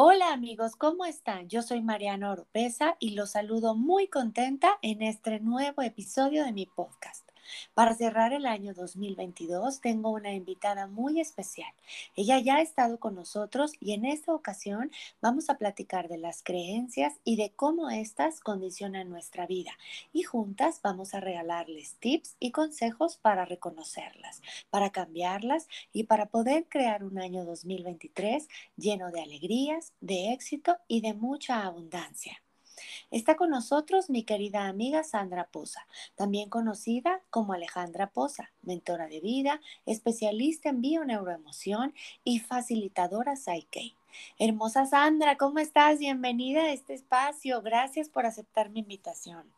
[0.00, 1.48] Hola amigos, ¿cómo están?
[1.48, 6.66] Yo soy Mariana Oropesa y los saludo muy contenta en este nuevo episodio de mi
[6.66, 7.17] podcast.
[7.74, 11.72] Para cerrar el año 2022 tengo una invitada muy especial.
[12.16, 14.90] Ella ya ha estado con nosotros y en esta ocasión
[15.20, 19.72] vamos a platicar de las creencias y de cómo éstas condicionan nuestra vida.
[20.12, 26.66] Y juntas vamos a regalarles tips y consejos para reconocerlas, para cambiarlas y para poder
[26.68, 32.42] crear un año 2023 lleno de alegrías, de éxito y de mucha abundancia.
[33.10, 35.86] Está con nosotros mi querida amiga Sandra Poza,
[36.16, 43.94] también conocida como Alejandra Poza, mentora de vida, especialista en bioneuroemoción y facilitadora Psyche.
[44.38, 45.98] Hermosa Sandra, ¿cómo estás?
[45.98, 47.62] Bienvenida a este espacio.
[47.62, 49.52] Gracias por aceptar mi invitación.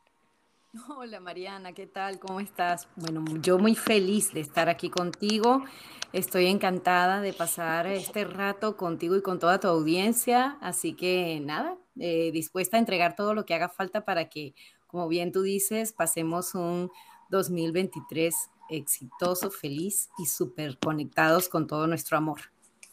[0.97, 2.21] Hola Mariana, ¿qué tal?
[2.21, 2.89] ¿Cómo estás?
[2.95, 5.65] Bueno, yo muy feliz de estar aquí contigo.
[6.13, 10.59] Estoy encantada de pasar este rato contigo y con toda tu audiencia.
[10.61, 14.55] Así que nada, eh, dispuesta a entregar todo lo que haga falta para que,
[14.87, 16.91] como bien tú dices, pasemos un
[17.29, 18.35] 2023
[18.71, 22.41] exitoso, feliz y súper conectados con todo nuestro amor.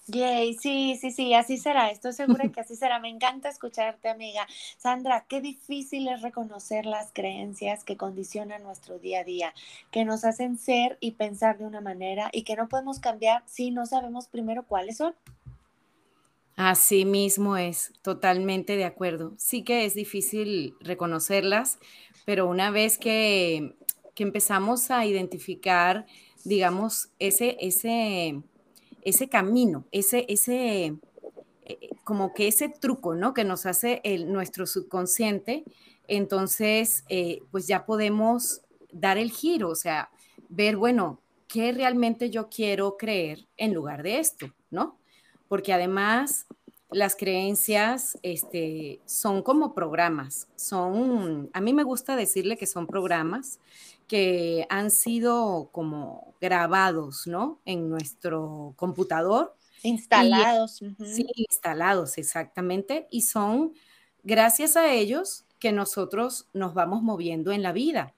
[0.09, 1.91] Yay, sí, sí, sí, así será.
[1.91, 2.97] Estoy segura que así será.
[2.99, 4.47] Me encanta escucharte, amiga.
[4.77, 9.53] Sandra, qué difícil es reconocer las creencias que condicionan nuestro día a día,
[9.91, 13.71] que nos hacen ser y pensar de una manera y que no podemos cambiar si
[13.71, 15.13] no sabemos primero cuáles son.
[16.57, 19.33] Así mismo es, totalmente de acuerdo.
[19.37, 21.79] Sí que es difícil reconocerlas,
[22.25, 23.75] pero una vez que,
[24.13, 26.05] que empezamos a identificar,
[26.43, 28.41] digamos, ese, ese
[29.07, 30.97] ese camino, ese, ese,
[31.63, 33.33] eh, como que ese truco, ¿no?
[33.33, 35.63] Que nos hace el, nuestro subconsciente,
[36.09, 40.09] entonces, eh, pues ya podemos dar el giro, o sea,
[40.49, 44.96] ver, bueno, ¿qué realmente yo quiero creer en lugar de esto, ¿no?
[45.47, 46.47] Porque además
[46.89, 53.59] las creencias este, son como programas, son, a mí me gusta decirle que son programas
[54.07, 57.59] que han sido como grabados, ¿no?
[57.65, 59.55] En nuestro computador.
[59.83, 60.75] Instalados.
[60.77, 63.07] Sí, instalados, exactamente.
[63.11, 63.73] Y son
[64.23, 68.13] gracias a ellos que nosotros nos vamos moviendo en la vida.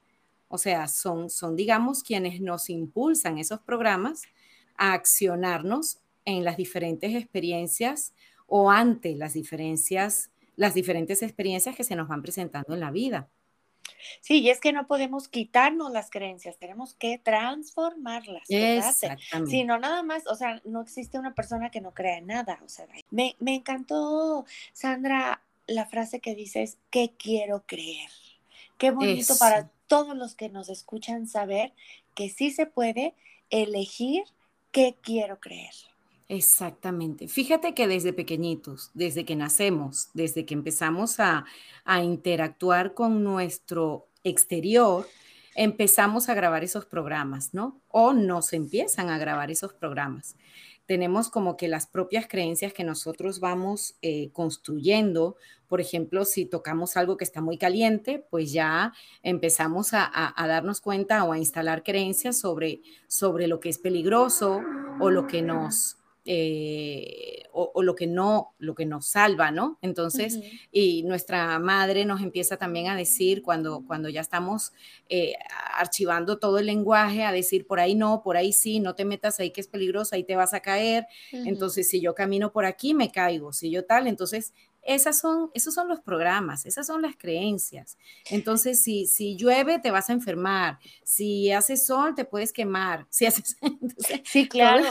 [0.47, 4.23] O sea, son, son, digamos, quienes nos impulsan esos programas
[4.77, 5.99] a accionarnos
[6.29, 8.13] en las diferentes experiencias
[8.47, 13.29] o ante las diferencias, las diferentes experiencias que se nos van presentando en la vida.
[14.21, 18.43] Sí, y es que no podemos quitarnos las creencias, tenemos que transformarlas.
[18.49, 19.51] Exactamente.
[19.51, 22.59] Si no, nada más, o sea, no existe una persona que no crea en nada.
[22.63, 28.09] O sea, me, me encantó, Sandra, la frase que dices, ¿qué quiero creer?
[28.77, 31.73] Qué bonito para todos los que nos escuchan saber
[32.15, 33.13] que sí se puede
[33.49, 34.23] elegir
[34.71, 35.73] qué quiero creer.
[36.29, 37.27] Exactamente.
[37.27, 41.45] Fíjate que desde pequeñitos, desde que nacemos, desde que empezamos a,
[42.03, 45.07] interactuar con nuestro exterior,
[45.55, 47.81] empezamos a grabar esos programas, ¿no?
[47.87, 50.35] O nos empiezan a grabar esos programas.
[50.85, 55.35] Tenemos como que las propias creencias que nosotros vamos eh, construyendo.
[55.67, 60.79] Por ejemplo, si tocamos algo que está muy caliente, pues ya empezamos a, a darnos
[60.79, 64.61] cuenta o a instalar creencias sobre, sobre lo que es peligroso
[64.99, 65.98] o lo que nos
[66.31, 69.79] eh, o, lo que no, lo que nos salva, ¿no?
[69.81, 70.39] Entonces,
[70.71, 74.71] y nuestra madre nos empieza también a decir cuando, cuando ya estamos
[75.09, 75.33] eh,
[75.73, 79.39] archivando todo el lenguaje, a decir por ahí no, por ahí sí, no te metas
[79.39, 81.07] ahí que es peligroso, ahí te vas a caer.
[81.31, 84.53] Entonces, si yo camino por aquí, me caigo, si yo tal, entonces
[84.89, 87.99] esas son, esos son los programas, esas son las creencias.
[88.31, 90.79] Entonces, si, si llueve, te vas a enfermar.
[91.03, 93.05] Si hace sol, te puedes quemar.
[93.19, 93.57] Si haces...
[94.23, 94.85] sí, claro.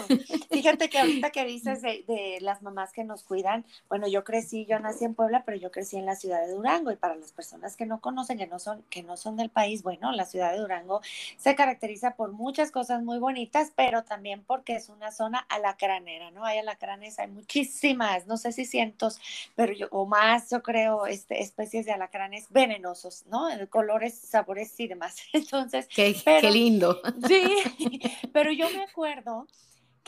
[0.50, 4.66] Fíjate que ahorita que dices de, de, las mamás que nos cuidan, bueno, yo crecí,
[4.66, 6.92] yo nací en Puebla, pero yo crecí en la ciudad de Durango.
[6.92, 9.82] Y para las personas que no conocen, que no son, que no son del país,
[9.82, 11.00] bueno, la ciudad de Durango
[11.38, 16.44] se caracteriza por muchas cosas muy bonitas, pero también porque es una zona alacranera, ¿no?
[16.44, 19.20] Hay alacranes, hay muchísimas, no sé si cientos,
[19.56, 23.48] pero o más, yo creo, este, especies de alacranes venenosos, ¿no?
[23.70, 25.16] Colores, sabores y demás.
[25.32, 27.00] Entonces, qué, qué lindo.
[27.26, 27.42] Sí,
[28.32, 29.46] pero yo me acuerdo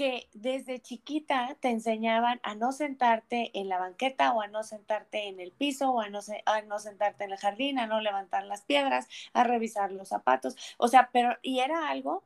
[0.00, 5.28] que desde chiquita te enseñaban a no sentarte en la banqueta o a no sentarte
[5.28, 8.44] en el piso o a no, a no sentarte en el jardín, a no levantar
[8.44, 10.56] las piedras, a revisar los zapatos.
[10.78, 12.24] O sea, pero, y era algo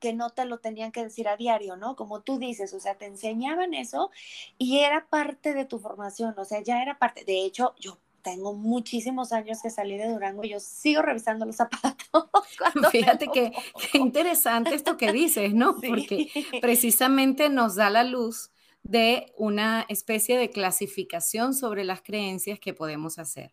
[0.00, 1.94] que no te lo tenían que decir a diario, ¿no?
[1.94, 4.10] Como tú dices, o sea, te enseñaban eso
[4.58, 7.24] y era parte de tu formación, o sea, ya era parte.
[7.24, 11.56] De hecho, yo tengo muchísimos años que salí de Durango y yo sigo revisando los
[11.56, 12.00] zapatos.
[12.92, 13.52] Fíjate que,
[13.92, 15.76] qué interesante esto que dices, ¿no?
[15.86, 16.28] Porque
[16.60, 18.50] precisamente nos da la luz
[18.82, 23.52] de una especie de clasificación sobre las creencias que podemos hacer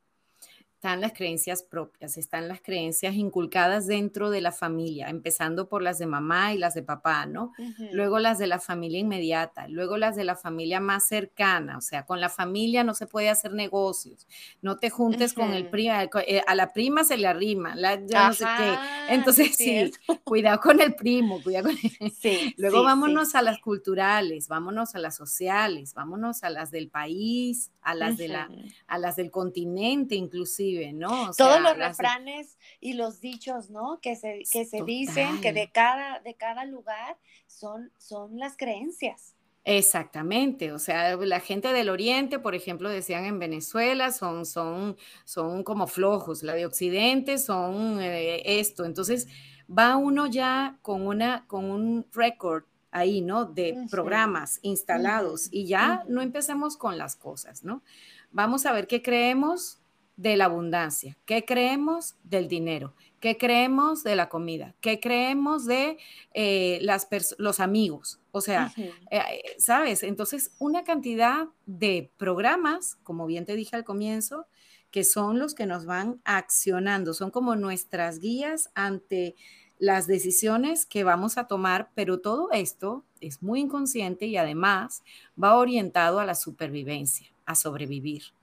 [0.88, 6.00] están las creencias propias, están las creencias inculcadas dentro de la familia, empezando por las
[6.00, 7.52] de mamá y las de papá, ¿no?
[7.92, 12.06] Luego las de la familia inmediata, luego las de la familia más cercana, o sea,
[12.06, 14.28] con la familia no se puede hacer negocios,
[14.62, 18.34] no te juntes con el prima, eh, a la prima se le arrima, la, no
[18.34, 19.14] sé qué.
[19.14, 19.92] Entonces, sí,
[20.24, 21.76] cuidado con el primo, cuidado con
[22.12, 27.72] sí, Luego vámonos a las culturales, vámonos a las sociales, vámonos a las del país,
[27.82, 28.50] a las, de la,
[28.88, 31.32] a las del continente inclusive ¿no?
[31.38, 34.00] Todos los refranes y los dichos, ¿no?
[34.02, 39.34] Que se, que se dicen que de cada, de cada lugar son, son las creencias.
[39.70, 44.96] Exactamente, o sea, la gente del oriente, por ejemplo, decían en Venezuela, son, son,
[45.26, 49.28] son como flojos, la de occidente son eh, esto, entonces
[49.70, 53.44] va uno ya con, una, con un récord ahí, ¿no?
[53.44, 57.84] De programas instalados y ya no empecemos con las cosas, ¿no?
[58.32, 59.82] Vamos a ver qué creemos
[60.18, 61.18] de la abundancia?
[61.26, 62.94] ¿Qué creemos del dinero?
[63.20, 64.76] ¿Qué creemos de la comida?
[64.82, 65.98] ¿Qué creemos de
[66.34, 68.20] eh, las los amigos?
[68.32, 68.74] O sea,
[69.10, 69.22] eh,
[69.58, 70.04] ¿sabes?
[70.04, 74.48] Entonces, una cantidad de programas, como bien te dije al comienzo,
[74.92, 79.36] que son los que nos van accionando, son como nuestras guías ante
[79.80, 85.04] las decisiones que vamos a tomar, pero todo esto es muy inconsciente y además
[85.42, 88.37] va orientado a la supervivencia, a sobrevivir.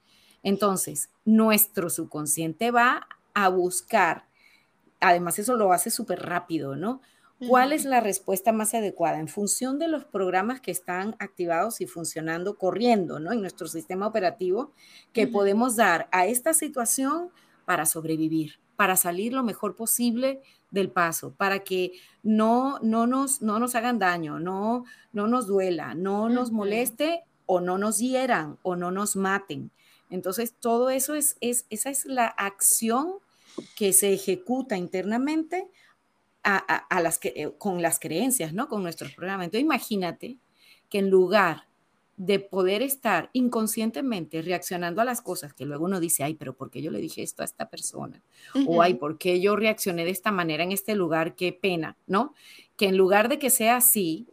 [0.44, 4.29] Entonces, nuestro subconsciente va a buscar,
[5.00, 7.00] además eso lo hace súper rápido, ¿no?
[7.49, 11.87] ¿Cuál es la respuesta más adecuada en función de los programas que están activados y
[11.87, 13.32] funcionando, corriendo, ¿no?
[13.32, 14.73] En nuestro sistema operativo,
[15.12, 17.31] que podemos dar a esta situación
[17.64, 21.93] para sobrevivir, para salir lo mejor posible del paso, para que
[22.23, 27.61] no, no, nos, no nos hagan daño, no, no nos duela, no nos moleste o
[27.61, 29.70] no nos hieran o no nos maten.
[30.10, 33.14] Entonces, todo eso es, es, esa es la acción
[33.76, 35.68] que se ejecuta internamente
[36.42, 38.68] a, las que, eh, con las creencias, ¿no?
[38.68, 39.46] Con nuestros programas.
[39.46, 40.36] Entonces, imagínate
[40.90, 41.66] que en lugar
[42.16, 46.70] de poder estar inconscientemente reaccionando a las cosas que luego uno dice, ay, pero ¿por
[46.70, 48.22] qué yo le dije esto a esta persona?
[48.66, 51.34] O ay, ¿por qué yo reaccioné de esta manera en este lugar?
[51.34, 52.34] Qué pena, ¿no?
[52.76, 54.28] Que en lugar de que sea así,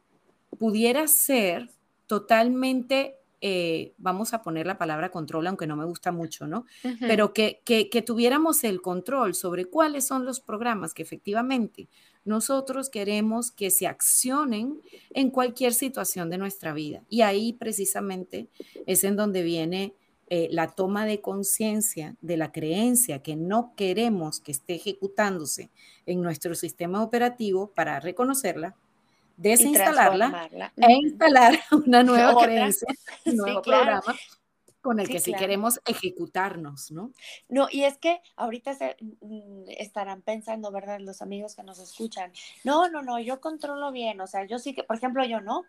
[0.59, 1.69] pudiera ser
[2.05, 6.65] totalmente eh, vamos a poner la palabra control, aunque no me gusta mucho, ¿no?
[6.99, 11.89] Pero que, que, tuviéramos el control sobre cuáles son los programas que efectivamente
[12.23, 14.79] nosotros queremos que se accionen
[15.09, 17.03] en cualquier situación de nuestra vida.
[17.09, 18.47] Y ahí precisamente
[18.85, 19.95] es en donde viene
[20.27, 25.71] eh, la toma de conciencia de la creencia que no queremos que esté ejecutándose
[26.05, 28.75] en nuestro sistema operativo para reconocerla,
[29.37, 32.87] desinstalarla e instalar una nueva creencia,
[33.25, 34.15] un nuevo programa
[34.81, 37.11] con el que sí queremos ejecutarnos, ¿no?
[37.49, 40.99] No, y es que ahorita se, mm, estarán pensando, ¿verdad?
[40.99, 42.31] Los amigos que nos escuchan,
[42.63, 45.65] no, no, no, yo controlo bien, o sea, yo sí que, por ejemplo, yo no,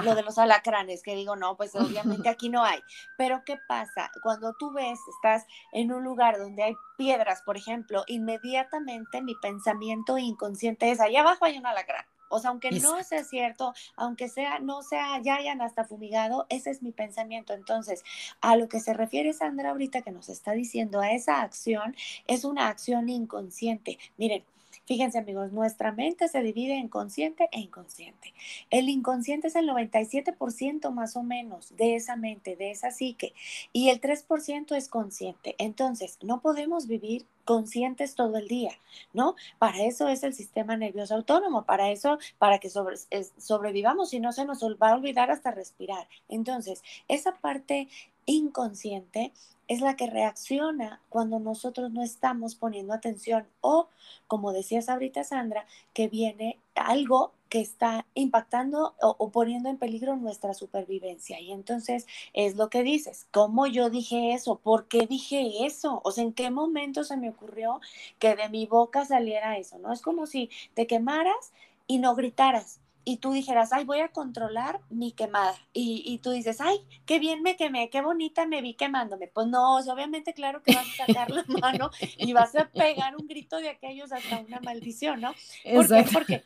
[0.00, 1.74] lo de los alacranes, que digo, no, pues
[2.24, 2.80] obviamente aquí no hay.
[3.18, 4.10] Pero ¿qué pasa?
[4.22, 10.16] Cuando tú ves, estás en un lugar donde hay piedras, por ejemplo, inmediatamente mi pensamiento
[10.16, 12.06] inconsciente es, allá abajo hay un alacrán.
[12.32, 16.70] O sea, aunque no sea cierto, aunque sea, no sea, ya hayan hasta fumigado, ese
[16.70, 17.52] es mi pensamiento.
[17.52, 18.02] Entonces,
[18.40, 21.94] a lo que se refiere Sandra ahorita que nos está diciendo, a esa acción,
[22.26, 23.98] es una acción inconsciente.
[24.16, 24.44] Miren,
[24.84, 28.34] Fíjense amigos, nuestra mente se divide en consciente e inconsciente.
[28.68, 33.32] El inconsciente es el 97% más o menos de esa mente, de esa psique,
[33.72, 35.54] y el 3% es consciente.
[35.58, 38.72] Entonces, no podemos vivir conscientes todo el día,
[39.12, 39.36] ¿no?
[39.58, 44.44] Para eso es el sistema nervioso autónomo, para eso, para que sobrevivamos y no se
[44.44, 46.08] nos va a olvidar hasta respirar.
[46.28, 47.88] Entonces, esa parte
[48.26, 49.32] inconsciente
[49.72, 53.88] es la que reacciona cuando nosotros no estamos poniendo atención o,
[54.26, 60.54] como decías ahorita Sandra, que viene algo que está impactando o, poniendo en peligro nuestra
[60.54, 61.40] supervivencia.
[61.40, 64.56] Y entonces es lo que dices, ¿cómo yo dije eso?
[64.56, 66.00] ¿Por qué dije eso?
[66.04, 67.80] O sea, ¿en qué momento se me ocurrió
[68.18, 69.78] que de mi boca saliera eso?
[69.78, 69.92] ¿No?
[69.92, 71.52] Es como si te quemaras
[71.86, 75.54] y no gritaras y tú dijeras, ay, voy a controlar mi quemada.
[75.72, 79.28] Y, tú dices, ay, qué bien me quemé, qué bonita me vi quemándome.
[79.28, 83.26] Pues no, obviamente, claro que vas a sacar la mano y vas a pegar un
[83.26, 85.34] grito de aquellos hasta una maldición, ¿no?
[85.74, 86.04] ¿Por qué?
[86.12, 86.42] Porque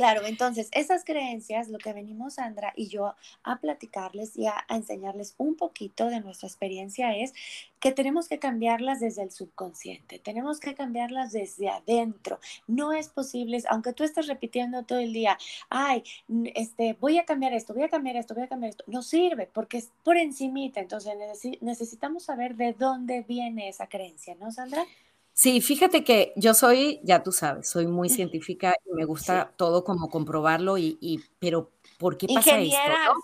[0.00, 5.34] Claro, entonces esas creencias, lo que venimos Sandra y yo a platicarles y a, enseñarles
[5.36, 7.34] un poquito de nuestra experiencia es
[7.80, 12.40] que tenemos que cambiarlas desde el subconsciente, tenemos que cambiarlas desde adentro.
[12.66, 15.36] No es posible, aunque tú estés repitiendo todo el día,
[15.68, 16.02] ay,
[16.54, 19.50] este, voy a cambiar esto, voy a cambiar esto, voy a cambiar esto, no sirve
[19.52, 21.12] porque es por encimita, entonces
[21.60, 24.82] necesitamos saber de dónde viene esa creencia, ¿no, Sandra?
[25.40, 29.84] Sí, fíjate que yo soy, ya tú sabes, soy muy científica y me gusta todo
[29.84, 32.78] como comprobarlo y, y, pero ¿por qué pasa esto?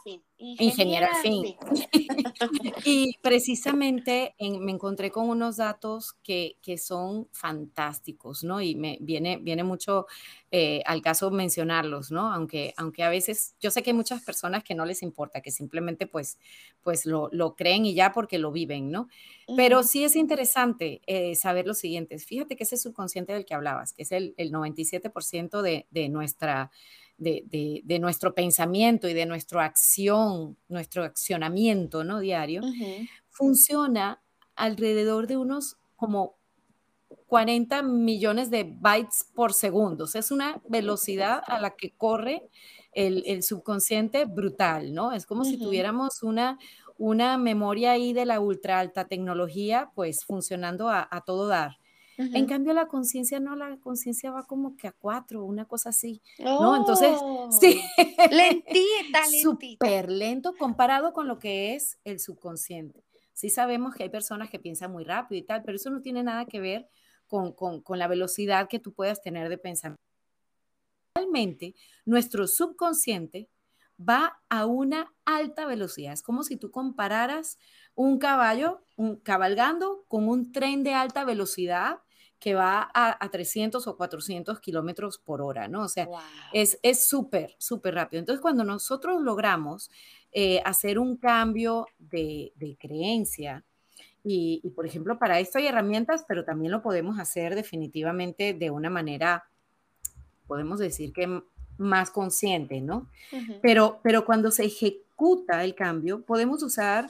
[0.05, 0.21] ¿no?
[0.39, 1.57] Ingeniera, fin.
[2.85, 8.61] y precisamente me encontré con unos datos que, que, son fantásticos, ¿no?
[8.61, 10.07] Y me viene, viene mucho
[10.51, 12.31] eh, al caso mencionarlos, ¿no?
[12.31, 15.51] Aunque, aunque a veces, yo sé que hay muchas personas que no les importa, que
[15.51, 16.39] simplemente pues,
[16.83, 19.09] pues lo, lo creen y ya porque lo viven, ¿no?
[19.57, 22.19] Pero sí es interesante eh, saber lo siguiente.
[22.19, 26.71] Fíjate que ese subconsciente del que hablabas, que es el, el 97% de, de nuestra
[27.19, 32.21] de, nuestro pensamiento y de nuestra acción, nuestro accionamiento ¿no?
[32.21, 32.63] diario,
[33.31, 34.23] funciona
[34.55, 36.37] alrededor de unos como
[37.29, 40.07] 40 millones de bytes por segundo.
[40.13, 42.49] es una velocidad a la que corre
[42.93, 45.13] el, subconsciente brutal, ¿no?
[45.13, 46.59] Es como si tuviéramos una,
[46.97, 51.77] una memoria ahí de la ultra alta tecnología, pues funcionando a todo dar.
[52.19, 56.23] En cambio, la conciencia no, la conciencia va como que a cuatro, una cosa así,
[56.39, 56.77] ¿no?
[56.77, 57.11] Entonces,
[57.61, 57.81] sí.
[57.99, 59.87] Oh, lentita, lentita.
[59.87, 63.05] Súper lento comparado con lo que es el subconsciente.
[63.33, 66.23] Sí sabemos que hay personas que piensan muy rápido y tal, pero eso no tiene
[66.23, 66.89] nada que ver
[67.27, 70.01] con, con, con la velocidad que tú puedas tener de pensamiento.
[71.15, 71.75] Realmente,
[72.07, 73.51] nuestro subconsciente
[73.99, 76.13] va a una alta velocidad.
[76.13, 77.59] Es como si tú compararas
[77.95, 81.99] un caballo un, cabalgando con un tren de alta velocidad
[82.39, 85.83] que va a, 300 o 400 kilómetros por hora, ¿no?
[85.83, 86.09] O sea,
[86.53, 88.21] es súper, súper rápido.
[88.21, 89.91] Entonces, cuando nosotros logramos
[90.33, 93.65] eh, hacer un cambio de, creencia,
[94.23, 98.71] y, y, por ejemplo, para esto hay herramientas, pero también lo podemos hacer definitivamente de
[98.71, 99.45] una manera,
[100.47, 101.43] podemos decir que
[101.79, 103.09] más consciente, ¿no?
[103.63, 107.09] pero, pero cuando se ejecuta el cambio, podemos usar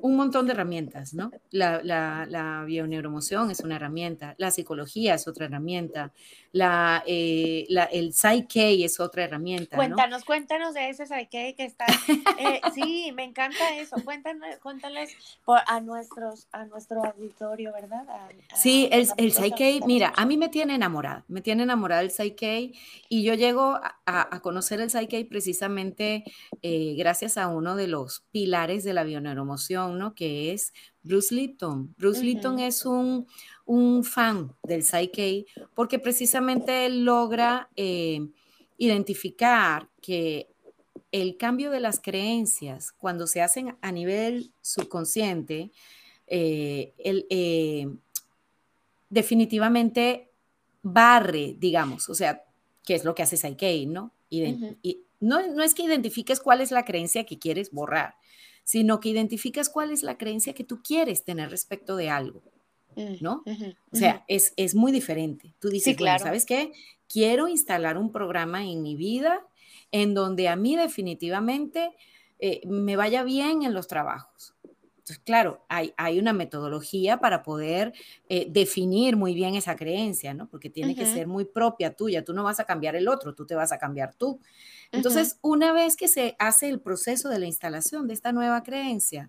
[0.00, 1.30] un montón de herramientas, ¿no?
[1.50, 6.12] La, la, la, bioneuromoción es una herramienta, la psicología es otra herramienta,
[6.52, 9.76] la, eh, el Psyche es otra herramienta.
[9.76, 11.86] Cuéntanos, cuéntanos de ese Psyche que está.
[12.38, 13.96] Eh, sí, me encanta eso.
[14.04, 18.04] Cuéntanos, cuéntales a, nuestros, a nuestro auditorio, ¿verdad?
[18.54, 22.72] sí, el, el Psyche, mira, a mí me tiene enamorada, me tiene enamorada el Psyche
[23.08, 26.24] y yo llego a, a conocer el Psyche precisamente
[26.62, 30.14] eh, gracias a uno de los pilares de la bioneuromoción, ¿no?
[30.14, 31.94] Que es Bruce Lipton.
[31.98, 33.26] Bruce Lipton es un,
[34.04, 38.26] fan del Psyche porque precisamente él logra eh,
[38.78, 40.48] identificar que
[41.12, 45.70] el cambio de las creencias, cuando se hacen a nivel subconsciente,
[46.26, 47.88] eh, eh,
[49.08, 50.30] definitivamente
[50.82, 52.44] barre, digamos, o sea,
[52.84, 54.12] ¿qué es lo que hace Psyche, ¿no?
[54.28, 58.16] y no, no es que identifiques cuál es la creencia que quieres borrar,
[58.64, 62.42] sino que identificas cuál es la creencia que tú quieres tener respecto de algo,
[62.96, 63.44] mm, ¿no?
[63.92, 65.54] o sea, es, es, muy diferente.
[65.60, 66.24] Tú dices, claro.
[66.24, 66.72] ¿sabes qué?
[67.08, 69.46] Quiero instalar un programa en mi vida
[69.92, 71.92] en donde a mí definitivamente
[72.40, 74.54] eh, me vaya bien en los trabajos.
[75.04, 77.92] Entonces, claro, hay, hay una metodología para poder
[78.30, 80.48] eh, definir muy bien esa creencia, ¿no?
[80.48, 82.24] Porque tiene que ser muy propia tuya.
[82.24, 84.40] Tú no vas a cambiar el otro, tú te vas a cambiar tú.
[84.92, 89.28] Entonces, una vez que se hace el proceso de la instalación de esta nueva creencia,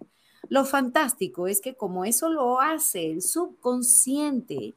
[0.50, 4.76] lo fantástico es que como eso lo hace el subconsciente,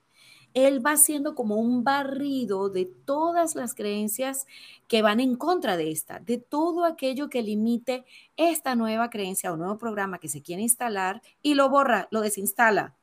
[0.54, 4.47] él va siendo como un barrido de todas las creencias
[4.87, 8.04] que van en contra de esta, de todo aquello que limite
[8.37, 12.97] esta nueva creencia o nuevo programa que se quiere instalar y lo borra, lo desinstala.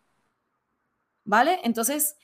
[1.23, 1.59] ¿Vale?
[1.63, 2.17] Entonces,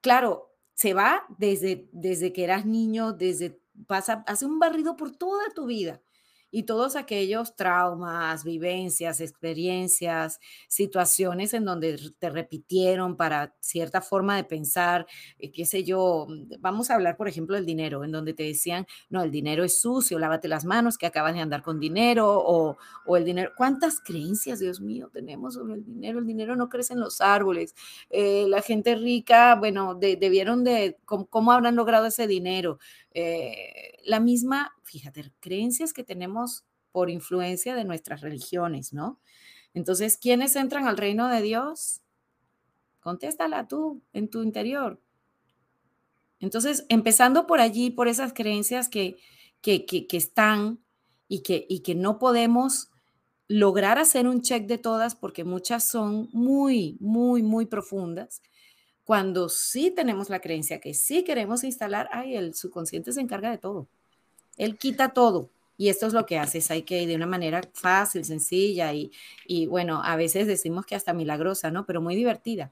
[0.00, 5.50] claro, se va desde, desde que eras niño, desde pasa, hace un barrido por toda
[5.54, 6.02] tu vida
[6.50, 14.44] y todos aquellos traumas, vivencias, experiencias, situaciones en donde te repitieron para cierta forma de
[14.44, 15.06] pensar,
[15.38, 18.42] eh, qué sé yo, mm, vamos a hablar, por ejemplo, del dinero, en donde te
[18.44, 22.26] decían, no, el dinero es sucio, lávate las manos, que acabas de andar con dinero,
[22.30, 22.76] o,
[23.16, 26.20] el dinero, ¿cuántas creencias, Dios mío, tenemos sobre el dinero?
[26.20, 27.74] El dinero no crece en los árboles,
[28.08, 32.78] eh, la gente rica, bueno, debieron de, ¿cómo, habrán logrado ese dinero?
[33.12, 39.20] Eh, la misma, fíjate, creencias que tenemos por influencia de nuestras religiones, ¿no?
[39.72, 42.02] Entonces, ¿quiénes entran al reino de Dios?
[42.98, 45.00] Contéstala tú en tu interior.
[46.40, 49.16] Entonces, empezando por allí, por esas creencias que,
[49.60, 50.80] que, que, están
[51.28, 52.90] y que, y que no podemos
[53.46, 58.42] lograr hacer un check de todas porque muchas son muy, muy, muy profundas.
[59.04, 63.58] Cuando sí tenemos la creencia que sí queremos instalar, ay, el subconsciente se encarga de
[63.58, 63.88] todo.
[64.56, 65.50] Él quita todo.
[65.76, 69.10] Y esto es lo que haces, hay que de una manera fácil, sencilla y,
[69.46, 71.86] y bueno, a veces decimos que hasta milagrosa, ¿no?
[71.86, 72.70] Pero muy divertida.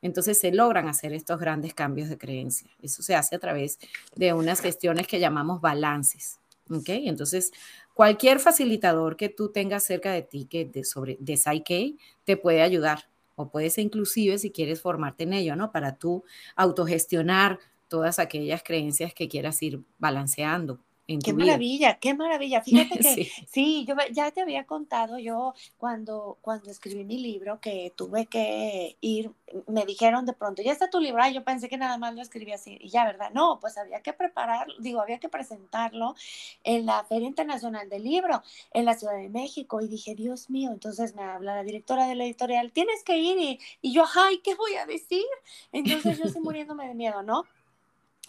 [0.00, 2.70] Entonces se logran hacer estos grandes cambios de creencia.
[2.80, 3.78] Eso se hace a través
[4.14, 6.40] de unas gestiones que llamamos balances.
[6.70, 6.88] ¿Ok?
[6.88, 7.50] Entonces,
[7.94, 12.62] cualquier facilitador que tú tengas cerca de ti que de, sobre, de Psyche te puede
[12.62, 15.72] ayudar o puede ser inclusive si quieres formarte en ello, ¿no?
[15.72, 16.24] Para tú
[16.56, 17.58] autogestionar
[17.88, 20.78] todas aquellas creencias que quieras ir balanceando
[21.16, 22.62] qué maravilla, qué maravilla.
[22.64, 23.86] Fíjate que sí.
[23.86, 29.30] yo ya te había contado yo cuando, cuando escribí mi libro que tuve que ir,
[29.66, 32.20] me dijeron de pronto, ya está tu libro, y yo pensé que nada más lo
[32.20, 33.30] escribí así, y ya, ¿verdad?
[33.32, 36.14] No, pues había que prepararlo, digo, había que presentarlo
[36.64, 40.70] en la Feria Internacional del Libro en la Ciudad de México, y dije, Dios mío,
[40.72, 44.38] entonces me habla la directora de la editorial, tienes que ir, y, y yo, ay,
[44.38, 45.24] ¿qué voy a decir?
[45.72, 47.44] Entonces yo estoy muriéndome de miedo, ¿no?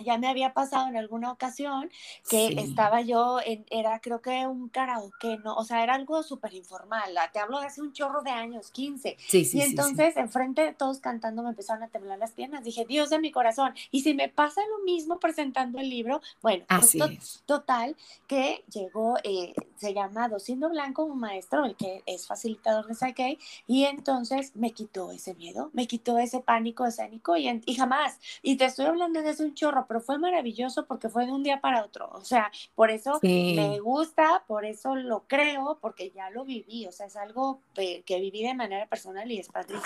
[0.04, 1.90] Ya me había pasado en alguna ocasión
[2.30, 5.56] que estaba yo en, era creo que un karaoke, ¿no?
[5.56, 9.18] O sea, era algo súper informal, te hablo de hace un chorro de años, 15.
[9.28, 12.64] Sí, y entonces, enfrente de todos cantando, me empezaron a temblar las piernas.
[12.64, 13.74] Dije, Dios de mi corazón.
[13.92, 17.96] Y si me pasa lo mismo presentando el libro, bueno, pues total,
[18.28, 23.38] que llegó, eh, se llama Docindo Blanco, un maestro, el que es facilitador de Psyche,
[23.68, 28.20] y entonces me quitó ese miedo, me quitó ese pánico escénico y, y jamás.
[28.42, 31.42] Y te estoy hablando de hace un chorro pero fue maravilloso porque fue de un
[31.42, 32.12] día para otro.
[32.14, 36.86] O sea, por eso me gusta, por eso lo creo, porque ya lo viví.
[36.86, 39.84] O sea, es algo que viví de manera personal y es padrísimo.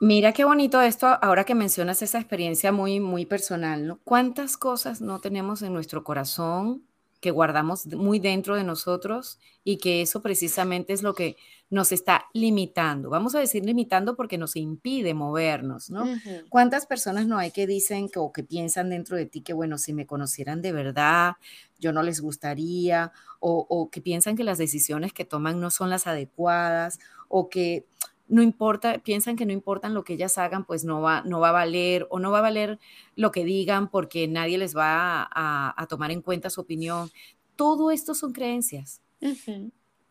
[0.00, 3.98] Mira qué bonito esto, ahora que mencionas esa experiencia muy, muy personal, ¿no?
[4.04, 6.86] ¿Cuántas cosas no tenemos en nuestro corazón
[7.20, 11.36] que guardamos muy dentro de nosotros y que eso precisamente es lo que
[11.68, 13.10] nos está limitando.
[13.10, 16.06] Vamos a decir limitando porque nos impide movernos, ¿no?
[16.48, 19.76] ¿Cuántas personas no hay que dicen que, o que piensan dentro de ti que, bueno,
[19.78, 21.34] si me conocieran de verdad,
[21.78, 25.90] yo no les gustaría, o, o que piensan que las decisiones que toman no son
[25.90, 27.86] las adecuadas, o que
[28.28, 31.50] no importa, piensan que no importan lo que ellas hagan, pues no va, no va
[31.50, 32.78] a valer o no va a valer
[33.14, 37.10] lo que digan porque nadie les va a, tomar en cuenta su opinión.
[37.54, 39.00] Todo esto son creencias.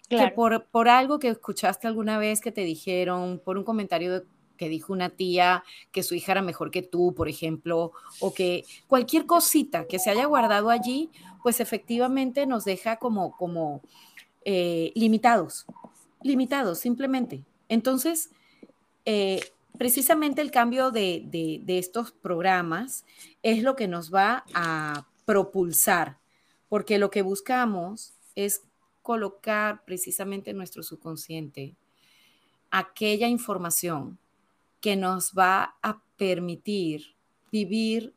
[0.08, 4.24] Que por, por, algo que escuchaste alguna vez que te dijeron, por un comentario
[4.56, 8.64] que dijo una tía que su hija era mejor que tú, por ejemplo, o que
[8.88, 11.10] cualquier cosita que se haya guardado allí,
[11.44, 13.82] pues efectivamente nos deja como, como
[14.46, 15.66] eh, limitados,
[16.22, 17.44] limitados simplemente.
[17.70, 18.30] Entonces,
[19.06, 19.42] eh,
[19.78, 23.06] precisamente el cambio de, estos programas
[23.44, 26.18] es lo que nos va a propulsar,
[26.70, 28.62] porque lo que buscamos es
[29.02, 31.76] colocar precisamente en nuestro subconsciente
[32.72, 34.18] aquella información
[34.82, 37.16] que nos va a permitir
[37.52, 38.14] vivir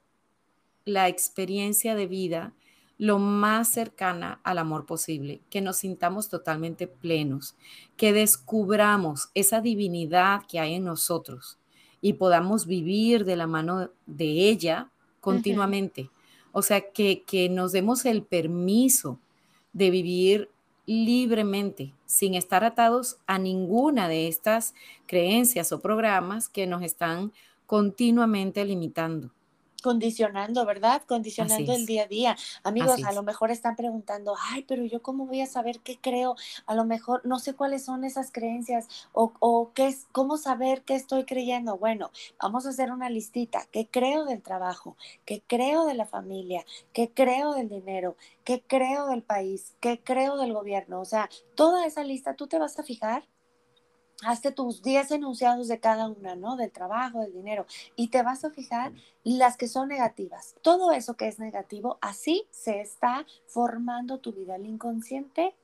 [0.84, 2.52] la experiencia de vida
[2.98, 7.54] lo más cercana al amor posible, que nos sintamos totalmente plenos,
[7.96, 11.58] que descubramos esa divinidad que hay en nosotros
[12.00, 16.11] y podamos vivir de la mano de ella continuamente.
[16.50, 19.20] O sea, que, que nos demos el permiso
[19.72, 20.50] de vivir
[20.87, 24.74] libremente, sin estar atados a ninguna de estas
[25.06, 27.32] creencias o programas que nos están
[27.66, 29.30] continuamente limitando
[29.82, 31.02] condicionando, ¿verdad?
[31.06, 32.36] Condicionando el día a día.
[32.64, 36.36] Amigos, a lo mejor están preguntando, ay, pero yo cómo voy a saber qué creo,
[36.66, 40.82] a lo mejor no sé cuáles son esas creencias o, o qué es, cómo saber
[40.82, 41.78] qué estoy creyendo.
[41.78, 42.10] Bueno,
[42.40, 47.10] vamos a hacer una listita, qué creo del trabajo, qué creo de la familia, qué
[47.12, 51.00] creo del dinero, qué creo del país, qué creo del gobierno.
[51.00, 53.24] O sea, toda esa lista tú te vas a fijar
[54.24, 56.57] hazte tus 10 enunciados de cada una, ¿no?
[56.57, 58.92] Del trabajo, del dinero, y te vas a fijar
[59.24, 60.57] las que son negativas.
[60.62, 64.57] Todo eso que es negativo, así se está formando tu vida.
[64.57, 65.54] El inconsciente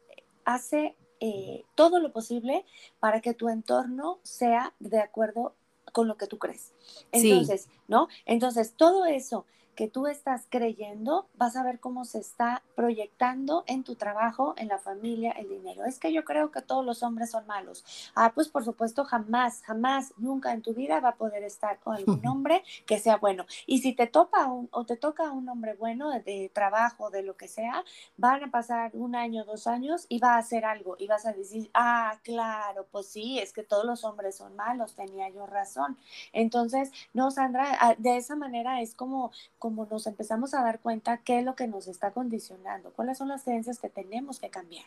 [0.45, 2.65] hace eh, todo lo posible
[3.01, 5.55] para que tu entorno sea de acuerdo
[5.93, 6.73] con lo que tú crees.
[7.13, 8.09] Entonces, ¿no?
[8.27, 13.85] Entonces, todo eso que tú estás creyendo, vas a ver cómo se está proyectando en
[13.85, 15.85] tu trabajo, en la familia, el dinero.
[15.85, 17.85] Es que yo creo que todos los hombres son malos.
[18.15, 21.97] Ah, pues por supuesto, jamás, jamás, nunca en tu vida va a poder estar con
[21.97, 23.47] algún hombre que sea bueno.
[23.67, 27.37] Y si te toca un, o te toca un hombre bueno de, trabajo, de lo
[27.37, 27.85] que sea,
[28.17, 31.33] van a pasar un año, dos años y va a hacer algo y vas a
[31.33, 35.99] decir, ah, claro, pues sí, es que todos los hombres son malos, tenía yo razón.
[36.33, 39.33] Entonces, no, Sandra, ah, de esa manera es como
[39.65, 43.29] como nos empezamos a dar cuenta qué es lo que nos está condicionando, cuáles son
[43.29, 44.85] las creencias que tenemos que cambiar.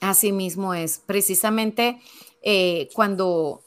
[0.00, 0.98] Así mismo es.
[0.98, 2.00] Precisamente
[2.40, 3.60] eh, cuando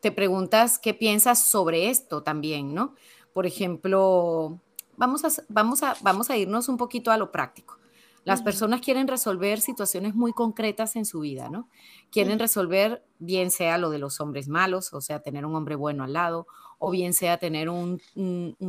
[0.00, 2.94] te preguntas qué piensas sobre esto también, ¿no?
[3.32, 4.60] Por ejemplo,
[4.98, 7.78] vamos a, vamos a, vamos a irnos un poquito a lo práctico.
[8.24, 11.68] Las personas quieren resolver situaciones muy concretas en su vida, ¿no?
[12.10, 16.04] Quieren resolver, bien sea lo de los hombres malos, o sea, tener un hombre bueno
[16.04, 16.46] al lado,
[16.78, 18.00] o bien sea tener un,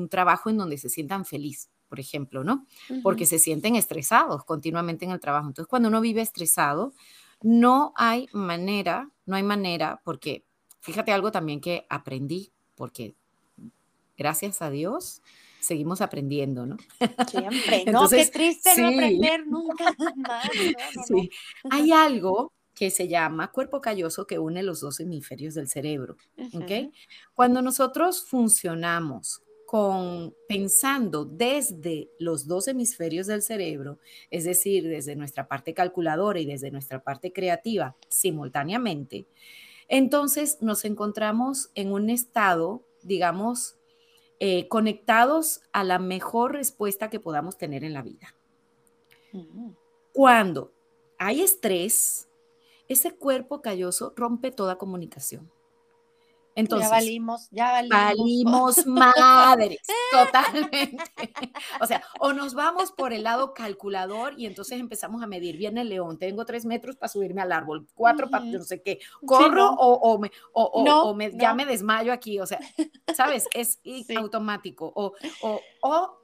[0.09, 2.65] trabajo en donde se sientan feliz, por ejemplo, ¿no?
[3.03, 5.47] Porque se sienten estresados continuamente en el trabajo.
[5.47, 6.93] Entonces, cuando uno vive estresado,
[7.41, 10.45] no hay manera, no hay manera, porque
[10.79, 13.15] fíjate algo también que aprendí, porque
[14.17, 15.21] gracias a Dios,
[15.63, 16.77] seguimos aprendiendo, ¿no?
[17.29, 20.43] Siempre, no, qué triste no aprender nunca más.
[21.07, 21.29] sí.
[21.69, 26.17] Hay algo que se llama cuerpo calloso que une los dos hemisferios del cerebro,
[26.53, 26.91] ¿ok?
[27.33, 33.99] Cuando nosotros funcionamos con pensando desde los dos hemisferios del cerebro,
[34.29, 39.27] es decir, desde nuestra parte calculadora y desde nuestra parte creativa simultáneamente,
[39.87, 43.77] entonces nos encontramos en un estado, digamos,
[44.45, 48.35] eh, conectados a la mejor respuesta que podamos tener en la vida.
[49.31, 49.69] Mm.
[50.11, 50.73] Cuando
[51.17, 52.27] hay estrés,
[52.89, 55.49] ese cuerpo calloso rompe toda comunicación.
[56.55, 57.97] Entonces, ya valimos, ya valimos.
[57.97, 59.79] Valimos madres,
[60.11, 61.03] totalmente.
[61.81, 65.57] O sea, o nos vamos por el lado calculador y entonces empezamos a medir.
[65.57, 68.99] Viene el león, tengo tres metros para subirme al árbol, cuatro para no sé qué.
[69.25, 72.39] Corro o, me, o, me, ya me desmayo aquí.
[72.39, 72.59] O sea,
[73.15, 73.47] ¿sabes?
[73.53, 73.79] Es
[74.15, 74.91] automático.
[74.95, 75.13] O,
[75.81, 76.19] o,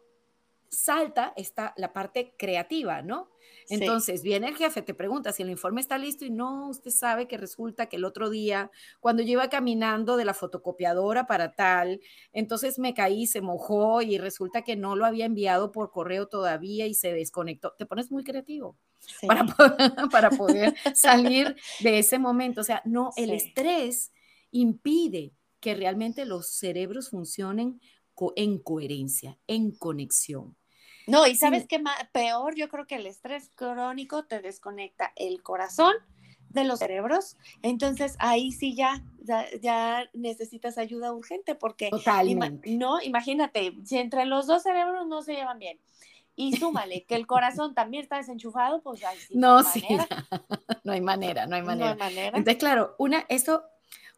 [0.69, 3.29] salta está la parte creativa, ¿no?
[3.69, 7.27] Entonces viene el jefe, te pregunta si el informe está listo y no, usted sabe
[7.27, 12.01] que resulta que el otro día, cuando yo iba caminando de la fotocopiadora para tal,
[12.33, 16.87] entonces me caí, se mojó y resulta que no lo había enviado por correo todavía
[16.87, 17.73] y se desconectó.
[17.77, 18.77] Te pones muy creativo
[19.27, 19.45] para,
[20.11, 22.61] para poder salir de ese momento.
[22.61, 24.11] O sea, no, el estrés
[24.51, 27.79] impide que realmente los cerebros funcionen
[28.35, 30.55] en coherencia, en conexión.
[31.09, 35.93] No, y sabes qué peor, yo creo que el estrés crónico te desconecta el corazón
[36.49, 39.03] de los cerebros, entonces ahí sí ya,
[39.61, 41.91] ya, necesitas ayuda urgente porque
[42.65, 45.79] no, imagínate, si entre los dos cerebros no se llevan bien
[46.35, 49.83] y súmale que el corazón también está desenchufado, pues ya sí, no, sí,
[50.83, 51.95] no hay manera, no hay manera.
[51.95, 52.37] No hay manera.
[52.37, 53.65] Entonces, claro, una, esto,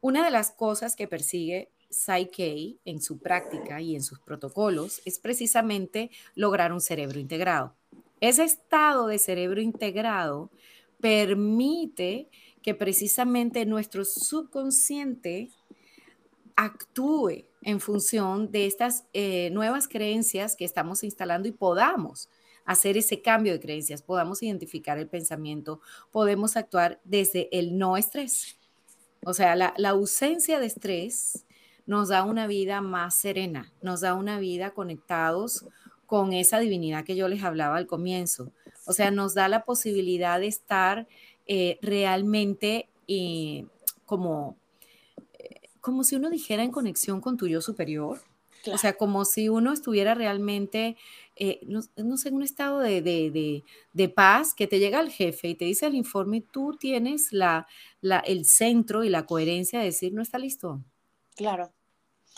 [0.02, 5.20] una de las cosas que persigue Psyche en su práctica y en sus protocolos es
[5.20, 7.76] precisamente lograr un cerebro integrado.
[8.20, 10.50] Ese estado de cerebro integrado
[11.00, 12.30] permite
[12.62, 15.50] que precisamente nuestro subconsciente
[16.56, 22.30] actúe en función de estas eh, nuevas creencias que estamos instalando y podamos
[22.66, 28.58] hacer ese cambio de creencias, podamos identificar el pensamiento, podemos actuar desde el no estrés.
[29.26, 31.46] O sea, la, la ausencia de estrés
[31.86, 35.66] nos da una vida más serena, nos da una vida conectados
[36.06, 38.52] con esa divinidad que yo les hablaba al comienzo.
[38.86, 41.08] O sea, nos da la posibilidad de estar
[41.48, 43.66] eh, realmente eh,
[44.06, 44.58] como,
[45.40, 48.20] eh, como si uno dijera en conexión con tu yo superior.
[48.72, 50.96] O sea, como si uno estuviera realmente,
[51.66, 51.82] no,
[52.18, 55.88] sé, en un estado de, de, paz, que te llega el jefe y te dice
[55.88, 57.68] el informe, tú tienes la,
[58.02, 60.84] la, el centro y la coherencia de decir, no está listo.
[61.36, 61.72] Claro.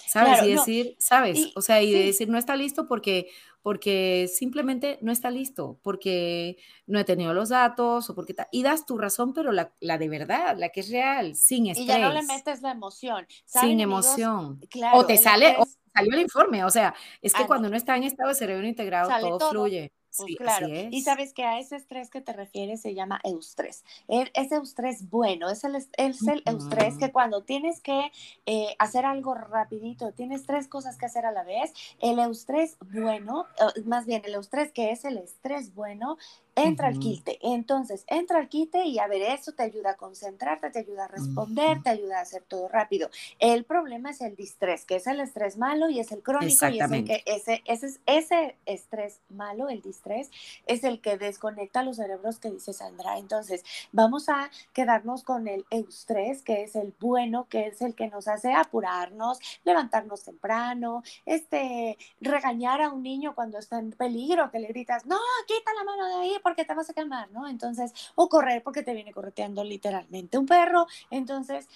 [0.07, 0.43] ¿Sabes?
[0.43, 1.51] y decir, ¿sabes?
[1.55, 3.29] o sea, y decir, no está listo porque,
[3.61, 8.35] porque simplemente no está listo, porque no he tenido los datos o porque...
[8.51, 11.85] Y das tu razón, pero la, la, de verdad, la que es real, sin estrés.
[11.85, 13.25] Y ya no le metes la emoción.
[13.45, 14.59] Sin emoción.
[14.69, 17.95] Claro, o te sale, o salió el informe, o sea, es que cuando uno está
[17.95, 19.93] en estado de cerebro integrado, todo, fluye.
[20.15, 20.67] Pues sí, claro.
[20.67, 23.83] Y sabes que a ese estrés que te refieres se llama eustrés.
[24.07, 28.11] Es eustrés bueno, es el, es el eustrés que cuando tienes que
[28.45, 33.47] eh, hacer algo rapidito, tienes tres cosas que hacer a la vez, el eustrés bueno,
[33.85, 36.17] más bien el eustrés que es el estrés bueno,
[36.55, 37.39] entra al quite.
[37.41, 41.07] Entonces, entra al quite y a ver, eso te ayuda a concentrarte, te ayuda a
[41.07, 43.09] responder, te ayuda a hacer todo rápido.
[43.39, 46.79] El problema es el distrés, que es el estrés malo y es el crónico y
[46.79, 50.29] es el que ese, ese, ese estrés malo, el distrés,
[50.65, 53.17] es el que desconecta los cerebros que dice Sandra.
[53.17, 58.07] Entonces, vamos a quedarnos con el eustrés, que es el bueno, que es el que
[58.07, 64.59] nos hace apurarnos, levantarnos temprano, este, regañar a un niño cuando está en peligro, que
[64.59, 67.47] le gritas, no, quita la mano de ahí porque te vas a quemar, ¿no?
[67.47, 70.85] Entonces, o correr porque te viene correteando literalmente un perro.
[71.09, 71.67] Entonces,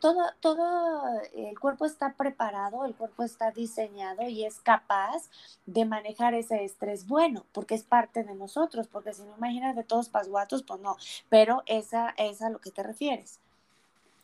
[0.00, 5.30] todo, todo el cuerpo está preparado, el cuerpo está diseñado y es capaz
[5.66, 9.84] de manejar ese estrés bueno, porque es parte de nosotros, porque si no imaginas de
[9.84, 10.96] todos pasguatos, pues no,
[11.28, 13.38] pero esa es a lo que te refieres.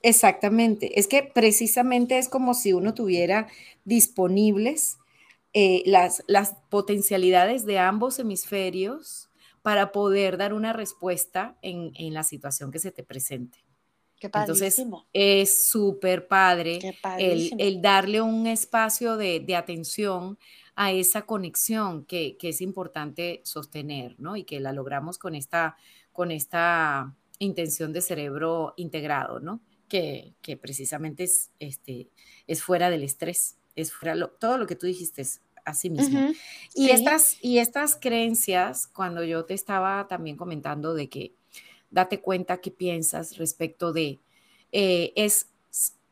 [0.02, 3.46] Exactamente, es que precisamente es como si uno tuviera
[3.84, 4.98] disponibles
[5.54, 9.30] eh, las, las potencialidades de ambos hemisferios
[9.64, 13.64] para poder dar una respuesta en, la situación que se te presente.
[14.20, 16.80] Qué Entonces, es súper padre
[17.18, 20.38] el, darle un espacio de, atención
[20.76, 24.36] a esa conexión que, es importante sostener, ¿no?
[24.36, 25.78] Y que la logramos con esta,
[26.12, 29.62] con esta intención de cerebro integrado, ¿no?
[29.88, 32.10] que, precisamente es, este,
[32.46, 36.32] es fuera del estrés, es fuera, todo lo que tú dijiste es así mismo.
[36.74, 41.32] y, estas, y estas creencias, cuando yo te estaba también comentando de que
[41.90, 44.18] date cuenta qué piensas respecto de,
[44.72, 45.48] eh, es,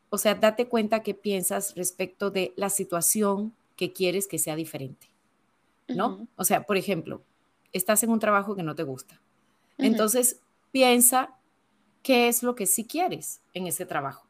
[0.09, 5.07] o sea, date cuenta qué piensas respecto de la situación que quieres que sea diferente,
[5.87, 6.27] ¿no?
[6.35, 7.23] O sea, por ejemplo,
[7.73, 9.19] estás en un trabajo que no te gusta.
[9.77, 10.39] Entonces,
[10.71, 11.35] piensa
[12.03, 14.22] qué es lo que sí quieres en ese trabajo.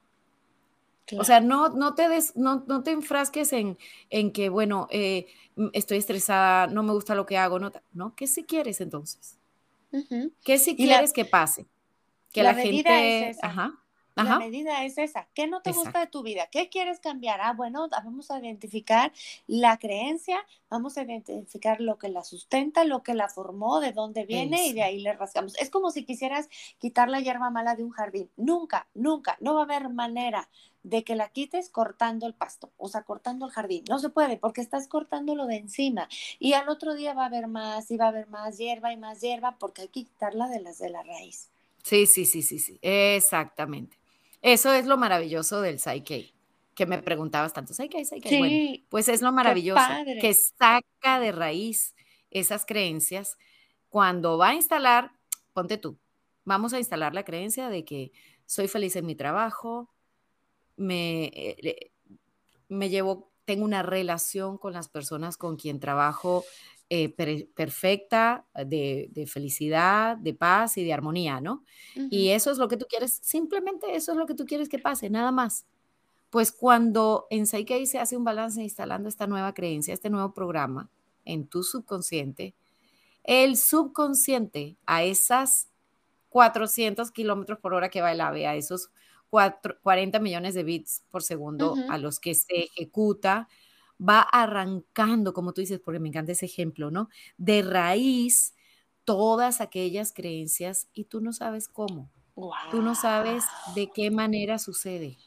[1.18, 3.78] O sea, no, no, te des, no, no te enfrasques en,
[4.10, 5.28] en que, bueno, eh,
[5.74, 9.38] estoy estresada, no me gusta lo que hago, no, no ¿qué sí quieres entonces?
[10.44, 11.68] ¿Qué sí quieres que pase?
[12.32, 13.36] Que la, gente...
[13.42, 13.83] Ajá.
[14.16, 15.28] La medida es esa.
[15.34, 16.48] ¿Qué no te gusta de tu vida?
[16.52, 17.42] ¿Qué quieres cambiar?
[17.42, 19.12] Ah, bueno, vamos a identificar
[19.48, 20.38] la creencia,
[20.70, 24.74] vamos a identificar lo que la sustenta, lo que la formó, de dónde viene y
[24.74, 25.58] de ahí le rascamos.
[25.58, 26.48] Es como si quisieras
[26.78, 28.30] quitar la hierba mala de un jardín.
[28.38, 30.48] Nunca, nunca, no va a haber manera
[30.84, 33.84] de que la quites cortando el pasto, o sea, cortando el jardín.
[33.90, 36.08] No se puede porque estás cortando lo de encima
[36.40, 38.98] y al otro día va a haber más y va a haber más hierba y
[38.98, 41.50] más hierba porque hay que quitarla de las de la raíz.
[41.84, 44.03] Sí, sí, sí, sí, sí, exactamente.
[44.44, 46.34] Eso es lo maravilloso del Psyche,
[46.76, 48.28] que me preguntabas tanto, Psyche, Psyche.
[48.28, 49.82] Sí, bueno, pues es lo maravilloso,
[50.20, 51.96] que saca de raíz
[52.30, 53.38] esas creencias.
[53.88, 55.14] Cuando va a instalar,
[55.54, 55.98] ponte tú,
[56.44, 58.12] vamos a instalar la creencia de que
[58.46, 59.90] soy feliz en mi trabajo,
[60.76, 61.92] me, eh,
[62.68, 66.44] me llevo, tengo una relación con las personas con quien trabajo
[66.96, 67.10] eh,
[67.56, 71.64] perfecta de, felicidad, de paz y de armonía, ¿no?
[71.96, 74.78] Y eso es lo que tú quieres, simplemente eso es lo que tú quieres que
[74.78, 75.66] pase, nada más.
[76.30, 80.92] Pues cuando en Psyche se hace un balance instalando esta nueva creencia, este nuevo programa
[81.26, 82.54] en tu subconsciente,
[83.24, 85.70] el subconsciente a esas
[86.30, 88.92] 400 kilómetros por hora que va el ave, a esos
[89.32, 93.48] 40 millones de bits por segundo a los que se ejecuta
[94.08, 97.10] va arrancando, como tú dices, porque me encanta ese ejemplo, ¿no?
[97.38, 98.54] De raíz
[99.06, 102.10] todas aquellas creencias y tú no sabes cómo.
[102.72, 103.44] Tú no sabes
[103.76, 105.18] de qué manera sucede.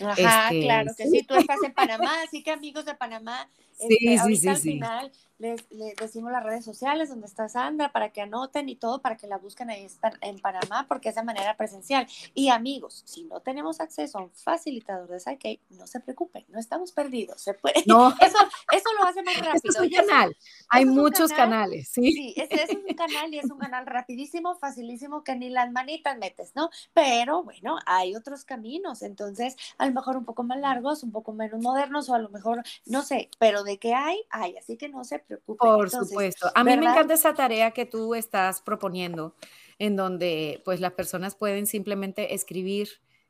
[0.00, 1.22] Ajá, este, claro que sí.
[1.22, 5.66] Tú estás en Panamá, así que amigos de Panamá, sí, este, sí, al final les,
[6.00, 9.36] decimos las redes sociales donde está Sandra para que anoten y todo para que la
[9.36, 9.86] busquen ahí
[10.22, 12.06] en Panamá porque es de manera presencial.
[12.34, 16.58] Y amigos, si no tenemos acceso a un facilitador de Psyche, no se preocupen, no
[16.58, 17.42] estamos perdidos.
[17.42, 17.82] Se puede.
[17.86, 18.08] No.
[18.20, 18.38] Eso,
[18.72, 19.60] eso lo hace más rápido.
[19.64, 20.36] es un canal.
[20.68, 21.88] Hay muchos canales.
[21.88, 25.70] Sí, sí ese es un canal y es un canal rapidísimo, facilísimo que ni las
[25.70, 26.70] manitas metes, ¿no?
[26.92, 29.02] Pero bueno, hay otros caminos.
[29.02, 32.30] Entonces, a lo mejor un poco más largos, un poco menos modernos o a lo
[32.30, 34.56] mejor, no sé, pero de qué hay, hay.
[34.56, 36.50] Así que no se por supuesto.
[36.54, 39.34] A mí me encanta esa tarea que tú estás proponiendo,
[39.78, 42.88] en donde pues las personas pueden simplemente escribir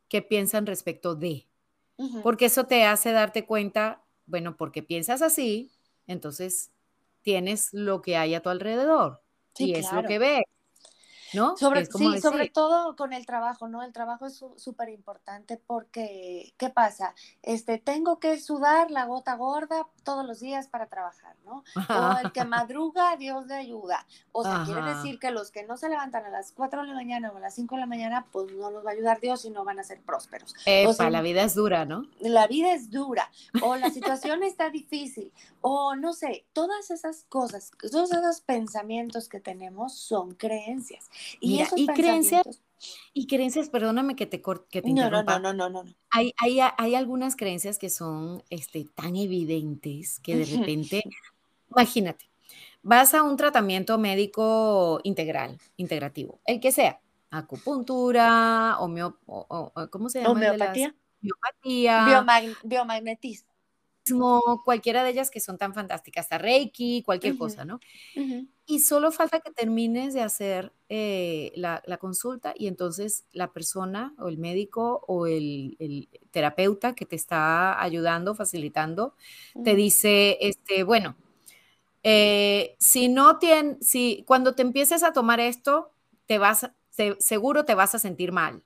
[0.09, 1.49] qué piensan respecto de,
[2.23, 5.73] porque eso te hace darte cuenta, bueno, porque piensas así,
[6.07, 6.71] entonces
[7.23, 9.21] tienes lo que hay a tu alrededor
[9.59, 10.43] y es lo que ves.
[11.35, 11.57] ¿no?
[11.57, 13.83] Sobre, sí, sobre todo con el trabajo, ¿no?
[13.83, 17.15] El trabajo es súper importante porque, ¿qué pasa?
[17.43, 21.65] Este, tengo que sudar la gota gorda todos los días para trabajar, ¿no?
[21.75, 24.07] O el que madruga, Dios le ayuda.
[24.31, 26.95] O sea, quiere decir que los que no se levantan a las 4 de la
[26.95, 29.45] mañana o a las 5 de la mañana, pues no los va a ayudar Dios
[29.45, 30.55] y no van a ser prósperos.
[30.87, 32.07] o sea, la vida es dura, ¿no?
[32.21, 33.31] La vida es dura,
[33.63, 39.41] o la situación está difícil, o no sé, todas esas cosas, todos esos pensamientos que
[39.41, 41.11] tenemos son creencias.
[41.41, 42.61] Y, y creencias,
[43.13, 45.39] y creencias, perdóname que te, que te interrumpa.
[45.39, 45.95] No, no, no, no, no.
[46.11, 51.03] Hay, hay, hay, algunas creencias que son este, tan evidentes que de repente,
[51.71, 52.29] imagínate,
[52.83, 59.19] vas a un tratamiento médico integral, integrativo, el que sea, acupuntura, homeo,
[59.91, 60.33] ¿cómo se llama?
[60.33, 60.95] Homeopatía.
[62.63, 63.56] Biomagnetismo.
[64.65, 67.81] Cualquiera de ellas que son tan fantásticas, hasta Reiki, cualquier cosa, ¿no?
[68.67, 74.29] Y solo falta que termines de hacer eh, la, consulta y entonces la persona o
[74.29, 79.15] el médico o el, terapeuta que te está ayudando, facilitando,
[79.65, 81.17] te dice, este, bueno,
[82.03, 85.91] eh, si no tienes, si cuando te empieces a tomar esto,
[86.27, 86.71] te vas,
[87.19, 88.63] seguro te vas a sentir mal.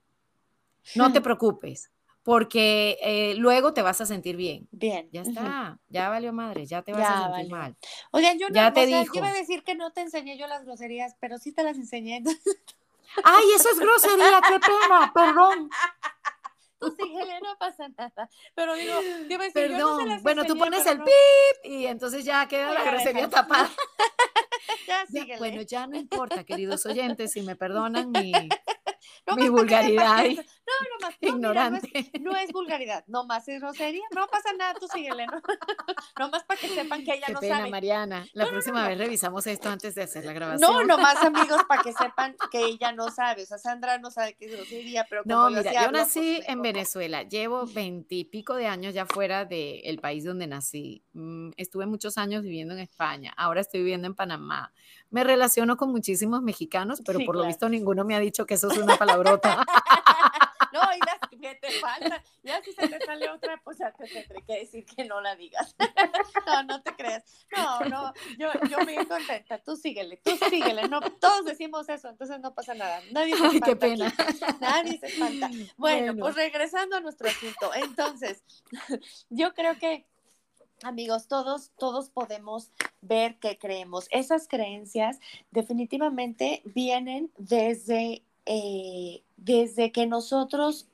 [0.95, 1.91] No te preocupes
[2.23, 4.69] porque eh, luego te vas a sentir bien.
[4.71, 5.09] Bien.
[5.13, 7.77] Ya está, ya valió madre, ya te vas a sentir mal.
[8.11, 9.17] Oigan, yo no, ya te dijo.
[9.17, 12.23] iba a decir que no te enseñé yo las groserías, pero sí te las enseñé.
[13.25, 15.71] Ay, eso es grosería, qué pena, perdón.
[16.79, 18.31] Tú síguele, no pasa nada.
[18.55, 18.95] Pero digo,
[19.29, 20.09] iba a decir, Perdón.
[20.09, 23.69] Yo no bueno, tú pones el pip y entonces ya queda la grosería tapada.
[24.89, 25.39] ya, síguele.
[25.39, 28.33] bueno, ya no importa, queridos oyentes, si me perdonan mi,
[29.37, 30.25] mi vulgaridad.
[30.71, 31.17] No, no más.
[31.21, 32.11] ignorante.
[32.21, 34.03] no, es, vulgaridad, no más es grosería.
[34.15, 35.41] No pasa nada, tú síguele, ¿no?
[36.19, 37.71] no más para que sepan que ella Qué no pena, sabe.
[37.71, 38.27] Mariana.
[38.33, 40.71] La próxima vez revisamos esto antes de hacer la grabación.
[40.71, 43.43] No, no más amigos para que sepan que ella no sabe.
[43.43, 45.93] O sea, Sandra no sabe qué es grosería, pero como No, yo mira, sí yo
[45.93, 47.23] nací pues, en Venezuela.
[47.25, 51.03] Llevo veintipico de años ya fuera del país donde nací.
[51.13, 53.33] Mm, Estuve muchos años viviendo en España.
[53.37, 54.73] Ahora estoy viviendo en Panamá.
[55.11, 57.49] Me relaciono con muchísimos mexicanos, pero Sí, por lo claro.
[57.49, 59.65] visto ninguno me ha dicho que eso es una palabrota.
[60.73, 62.23] No, y las que te falta.
[62.43, 65.37] Ya si se te sale otra, pues ya te tendré que decir que no la
[65.37, 65.75] digas.
[66.47, 67.25] No, no te creas.
[67.57, 69.59] No, no, yo, yo bien contenta.
[69.59, 70.89] Tú síguele, tú síguele.
[70.89, 73.01] No, todos decimos eso, entonces no pasa nada.
[73.13, 74.07] Nadie se Ay, espanta qué pena.
[74.07, 74.39] aquí.
[74.61, 75.51] Nadie se espanta.
[75.77, 77.73] Bueno, pues regresando a nuestro asunto.
[77.75, 78.43] Entonces,
[79.31, 80.07] yo creo que
[80.83, 82.71] Amigos, todos, todos podemos
[83.03, 84.07] ver qué creemos.
[84.11, 90.89] Esas creencias definitivamente vienen desde, eh, desde que nosotros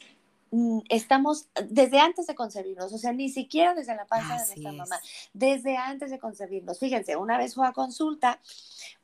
[0.50, 4.72] mm, estamos, desde antes de concebirnos, o sea, ni siquiera desde la panza de nuestra
[4.72, 4.76] es.
[4.76, 5.00] mamá,
[5.32, 6.78] desde antes de concebirnos.
[6.78, 8.40] Fíjense, una vez fue a consulta,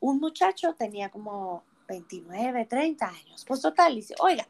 [0.00, 3.44] un muchacho tenía como 29, 30 años.
[3.46, 4.46] Pues total, dice, oiga,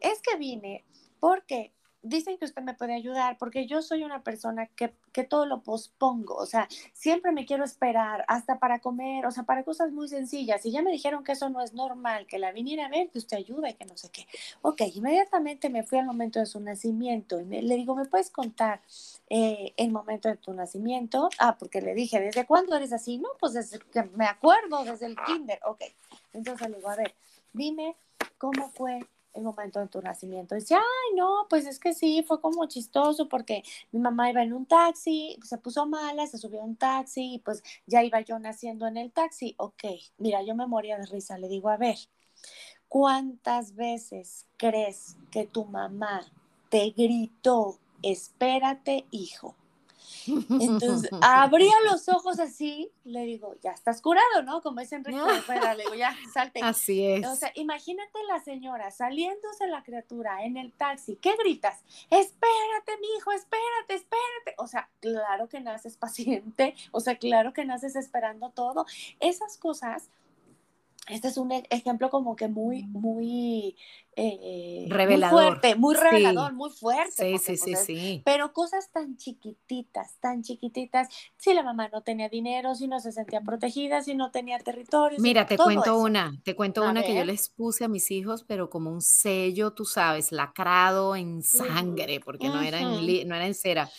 [0.00, 0.84] es que vine
[1.20, 1.72] porque
[2.04, 5.62] dicen que usted me puede ayudar, porque yo soy una persona que, que todo lo
[5.62, 10.06] pospongo, o sea, siempre me quiero esperar hasta para comer, o sea, para cosas muy
[10.08, 10.64] sencillas.
[10.66, 13.18] Y ya me dijeron que eso no es normal, que la viniera a ver, que
[13.18, 14.26] usted ayuda y que no sé qué.
[14.62, 18.30] Ok, inmediatamente me fui al momento de su nacimiento y me- le digo, ¿me puedes
[18.30, 18.82] contar
[19.30, 21.30] eh, el momento de tu nacimiento?
[21.38, 23.18] Ah, porque le dije, ¿desde cuándo eres así?
[23.18, 25.58] No, pues desde que me acuerdo, desde el kinder.
[25.64, 25.82] Ok,
[26.34, 27.14] entonces le digo, a ver,
[27.52, 27.96] dime
[28.38, 29.00] cómo fue
[29.34, 30.54] el momento de tu nacimiento.
[30.54, 34.52] Dice, ay, no, pues es que sí, fue como chistoso porque mi mamá iba en
[34.52, 38.38] un taxi, se puso mala, se subió a un taxi y pues ya iba yo
[38.38, 39.54] naciendo en el taxi.
[39.58, 39.84] Ok,
[40.18, 41.38] mira, yo me moría de risa.
[41.38, 41.96] Le digo, a ver,
[42.88, 46.20] ¿cuántas veces crees que tu mamá
[46.68, 49.56] te gritó, espérate, hijo?
[50.26, 54.62] Entonces, abría los ojos así, le digo, ya estás curado, ¿no?
[54.62, 55.18] Como es Enrique
[55.76, 56.60] le digo, ya, salte.
[56.62, 57.26] Así es.
[57.26, 61.16] O sea, imagínate la señora saliéndose la criatura en el taxi.
[61.16, 61.80] ¿Qué gritas?
[62.10, 64.54] Espérate, mi hijo, espérate, espérate.
[64.58, 68.86] O sea, claro que naces paciente, o sea, claro que naces esperando todo.
[69.20, 70.10] Esas cosas,
[71.08, 73.76] este es un e- ejemplo como que muy, muy,
[74.16, 75.42] eh, Revelador.
[75.42, 76.00] muy fuerte, muy Sí.
[76.02, 77.12] revelador, muy fuerte.
[77.38, 78.22] Sí, sí, pues, sí, sí.
[78.24, 83.12] pero cosas tan chiquititas, tan chiquititas, si la mamá no tenía dinero, si no se
[83.12, 85.18] sentía protegida, si no tenía territorio.
[85.18, 85.98] si- Mira, te todo cuento eso.
[86.02, 89.02] una, te cuento A una que yo les puse a mis hijos, pero como un
[89.02, 93.90] sello, tú sabes, lacrado en sangre, porque no era en, no era en cera.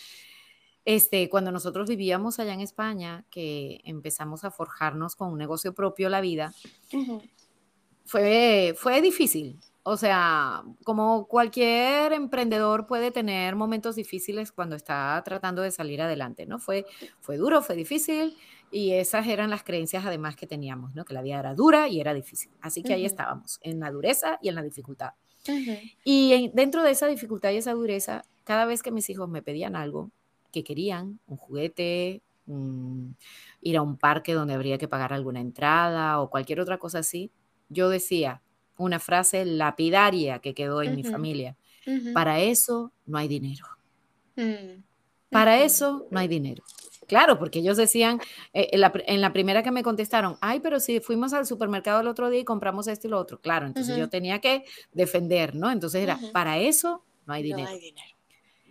[0.86, 6.08] Este, cuando nosotros vivíamos allá en España, que empezamos a forjarnos con un negocio propio
[6.08, 6.54] la vida,
[8.04, 9.58] fue, fue difícil.
[9.82, 16.46] O sea, como cualquier emprendedor puede tener momentos difíciles cuando está tratando de salir adelante,
[16.46, 16.58] ¿no?
[16.58, 16.86] Fue,
[17.20, 18.36] fue duro, fue difícil
[18.70, 21.04] y esas eran las creencias además que teníamos, ¿no?
[21.04, 22.50] Que la vida era dura y era difícil.
[22.60, 23.06] Así que ahí Ujú.
[23.06, 25.10] estábamos, en la dureza y en la dificultad.
[26.04, 29.42] Y en- dentro de esa dificultad y esa dureza, cada vez que mis hijos me
[29.42, 30.10] pedían algo
[30.56, 33.14] que querían, un juguete, un-
[33.60, 37.30] ir a un parque donde habría que pagar alguna entrada o cualquier otra cosa así,
[37.68, 38.40] yo decía
[38.78, 41.56] una frase lapidaria que quedó en mi familia.
[42.14, 43.64] Para eso no hay dinero.
[44.36, 44.82] Mm.
[45.30, 46.64] Para eso no hay dinero.
[47.06, 48.20] Claro, porque ellos decían,
[48.52, 51.46] eh, en, la, pr- en la primera que me contestaron, ay, pero si fuimos al
[51.46, 53.40] supermercado el otro día y compramos esto y lo otro.
[53.40, 55.70] Claro, entonces yo tenía que defender, ¿no?
[55.70, 57.68] Entonces era, para eso no hay No dinero.
[57.70, 58.08] hay dinero.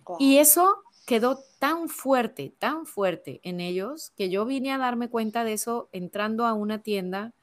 [0.03, 0.17] Guau.
[0.19, 5.43] Y eso quedó tan fuerte, tan fuerte en ellos, que yo vine a darme cuenta
[5.43, 7.33] de eso entrando a una tienda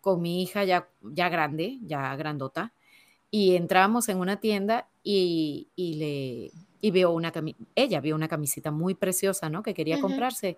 [0.00, 2.72] con mi hija ya, ya grande, ya grandota,
[3.30, 7.32] y entramos en una tienda y, y le, y veo una
[7.74, 9.62] ella vio una camisita muy preciosa, ¿no?
[9.62, 10.56] Que quería comprarse.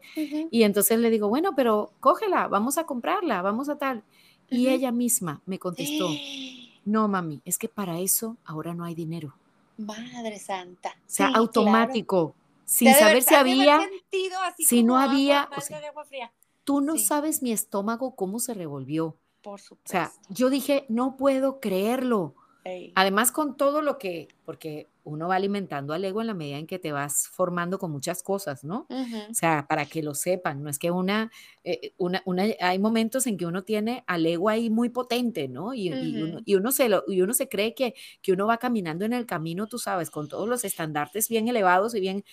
[0.51, 4.03] Y entonces le digo, bueno, pero cógela, vamos a comprarla, vamos a tal.
[4.51, 6.09] Y ella misma me contestó,
[6.85, 9.35] no, mami, es que para eso ahora no hay dinero.
[9.79, 10.91] Madre santa.
[10.91, 12.35] O sea, Sí, automático,
[12.69, 13.81] sin de saber si había,
[14.59, 15.81] si no había, o sea,
[16.65, 17.05] tú no Sí.
[17.05, 19.17] sabes mi estómago cómo se revolvió.
[19.43, 20.35] Por O sea, supuesto.
[20.35, 22.35] yo dije, no puedo creerlo.
[22.65, 22.93] Ey.
[22.97, 26.67] Además, con todo lo que, porque uno va alimentando al ego en la medida en
[26.67, 28.87] que te vas formando con muchas cosas, ¿no?
[29.31, 31.31] O sea, para que lo sepan, no es que una,
[31.65, 35.73] eh, una, una- hay momentos en que uno tiene al ego ahí muy potente, ¿no?
[35.73, 38.59] Y, y uno, y uno se lo, y uno se cree que, que uno va
[38.59, 42.25] caminando en el camino, tú sabes, con todos los estandartes bien elevados y bien,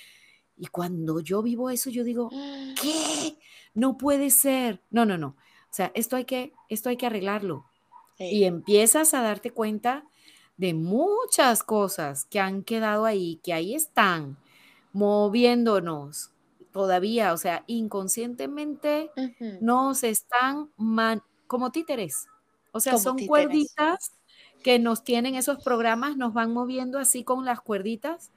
[0.57, 2.29] y cuando yo vivo eso, yo digo,
[2.81, 3.37] ¿qué?
[3.73, 4.81] No puede ser.
[4.89, 5.29] No, no, no.
[5.69, 7.65] O sea, esto hay que, esto hay que arreglarlo.
[8.17, 10.05] Y empiezas a darte cuenta
[10.57, 14.37] de muchas cosas que han quedado ahí, que ahí están,
[14.93, 16.31] moviéndonos
[16.71, 19.57] todavía, o sea, inconscientemente Ujú.
[19.61, 22.27] nos están man- como títeres.
[22.71, 23.29] O sea, Como son títeres.
[23.29, 24.11] cuerditas
[24.63, 28.31] que nos tienen esos programas, nos van moviendo así con las cuerditas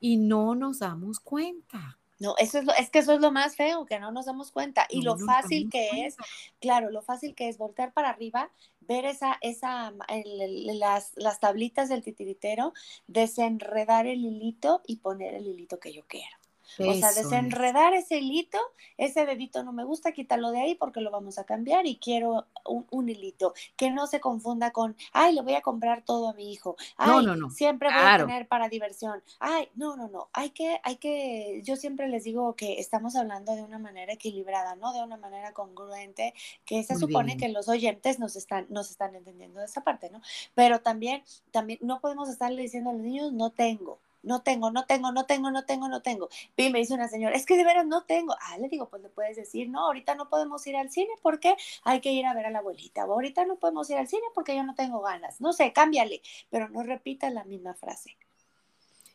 [0.00, 1.98] y no nos damos cuenta.
[2.18, 4.52] No, eso es lo, es que eso es lo más feo, que no nos damos
[4.52, 4.86] cuenta.
[4.90, 6.16] Y No lo fácil que es,
[6.60, 11.88] claro, lo fácil que es voltear para arriba, ver esa, esa, el- las, las tablitas
[11.88, 12.74] del titiritero,
[13.06, 16.39] desenredar el hilito y poner el hilito que yo quiero.
[16.78, 18.58] O sea, desenredar ese hilito,
[18.96, 22.46] ese dedito no me gusta, quítalo de ahí porque lo vamos a cambiar y quiero
[22.64, 26.34] un, un hilito que no se confunda con, ay, le voy a comprar todo a
[26.34, 27.50] mi hijo, No, ay, no, no.
[27.50, 31.76] siempre voy a tener para diversión, ay, no, no, no, hay que, hay que, yo
[31.76, 34.92] siempre les digo que estamos hablando de una manera equilibrada, ¿no?
[34.92, 37.38] De una manera congruente, que se Muy supone bien.
[37.38, 40.20] que los oyentes nos están, nos están entendiendo de esa parte, ¿no?
[40.54, 43.98] Pero también, también no podemos estarle diciendo a los niños, no tengo.
[44.22, 46.28] No tengo, no tengo, no tengo, no tengo, no tengo.
[46.56, 48.34] Y me dice una señora, es que de veras no tengo.
[48.40, 51.56] Ah, le digo, pues le puedes decir, no, ahorita no podemos ir al cine porque
[51.84, 53.06] hay que ir a ver a la abuelita.
[53.06, 55.40] O ahorita no podemos ir al cine porque yo no tengo ganas.
[55.40, 58.16] No sé, cámbiale, pero no repitas la misma frase.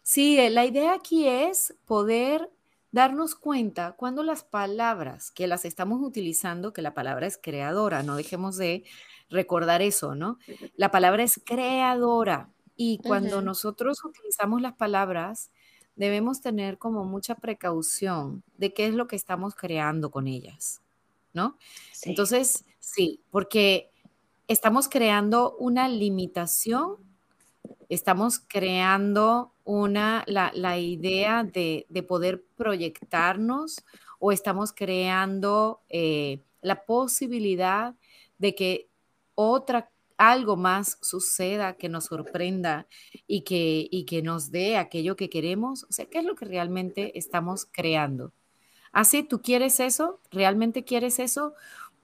[0.02, 2.52] Sí, eh, la idea aquí es poder
[2.92, 8.16] darnos cuenta cuando las palabras que las estamos utilizando, que la palabra es creadora, no
[8.16, 8.86] dejemos de
[9.30, 10.38] recordar eso, ¿no?
[10.76, 15.52] La palabra es creadora y cuando nosotros utilizamos las palabras,
[15.96, 20.82] debemos tener como mucha precaución de qué es lo que estamos creando con ellas,
[21.34, 21.58] ¿no?
[21.94, 22.10] Sí.
[22.10, 23.92] Entonces, sí, porque
[24.48, 26.98] estamos creando una limitación
[27.90, 33.84] estamos creando una, la, la idea de, de poder proyectarnos
[34.20, 37.96] o estamos creando eh, la posibilidad
[38.38, 38.90] de que
[39.36, 42.88] otra, algo más suceda, que nos sorprenda
[43.28, 45.84] y que, y que nos dé aquello que queremos.
[45.86, 48.32] O sea, ¿qué es lo que realmente estamos creando?
[48.92, 50.20] Así, ¿tú quieres eso?
[50.32, 51.54] ¿Realmente quieres eso?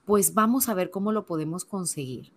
[0.05, 2.31] Pues vamos a ver cómo lo podemos conseguir.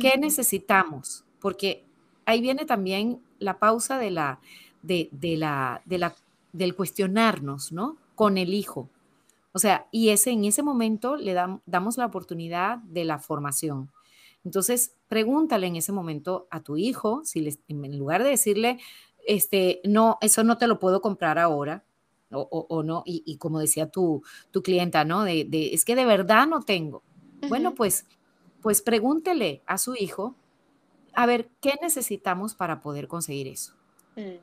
[0.00, 1.24] ¿Qué necesitamos?
[1.40, 1.84] Porque
[2.24, 4.40] ahí viene también la pausa de la,
[4.82, 6.14] de, de la, de la,
[6.52, 7.96] del cuestionarnos, ¿no?
[8.14, 8.88] Con el hijo.
[9.52, 13.90] O sea, y ese, en ese momento le dam- damos la oportunidad de la formación.
[14.44, 18.78] Entonces, pregúntale en ese momento a tu hijo, si les- en lugar de decirle,
[19.26, 21.84] este, no, eso no te lo puedo comprar ahora,
[22.32, 25.24] o, o- o no, y, y como decía tu, tu clienta, ¿no?
[25.24, 27.04] De, de, es que de verdad no tengo.
[27.48, 28.06] Bueno, pues,
[28.60, 30.36] pues pregúntele a su hijo,
[31.14, 33.74] a ver, ¿qué necesitamos para poder conseguir eso?
[34.16, 34.38] Mm,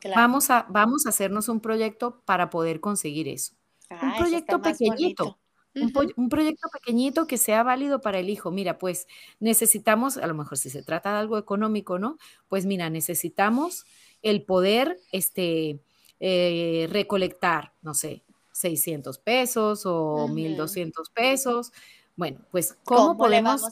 [0.00, 0.22] Claro.
[0.22, 3.54] Vamos a, vamos a hacernos un proyecto para poder conseguir eso.
[4.00, 5.38] Un Ah, proyecto pequeñito, bonito.
[5.74, 8.50] Un, proyecto pequeñito que sea válido para el hijo.
[8.50, 9.06] Mira, pues
[9.38, 12.18] necesitamos, a lo mejor si se trata de algo económico, ¿no?
[12.48, 13.84] Pues mira, necesitamos
[14.22, 15.80] el poder, este,
[16.18, 20.34] eh, recolectar, no sé, 600 pesos o Ujú.
[20.34, 21.72] 1200 pesos.
[22.16, 23.62] Bueno, pues ¿cómo ¿Cómo le podemos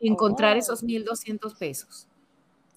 [0.00, 2.06] encontrar Oh, esos 1200 pesos?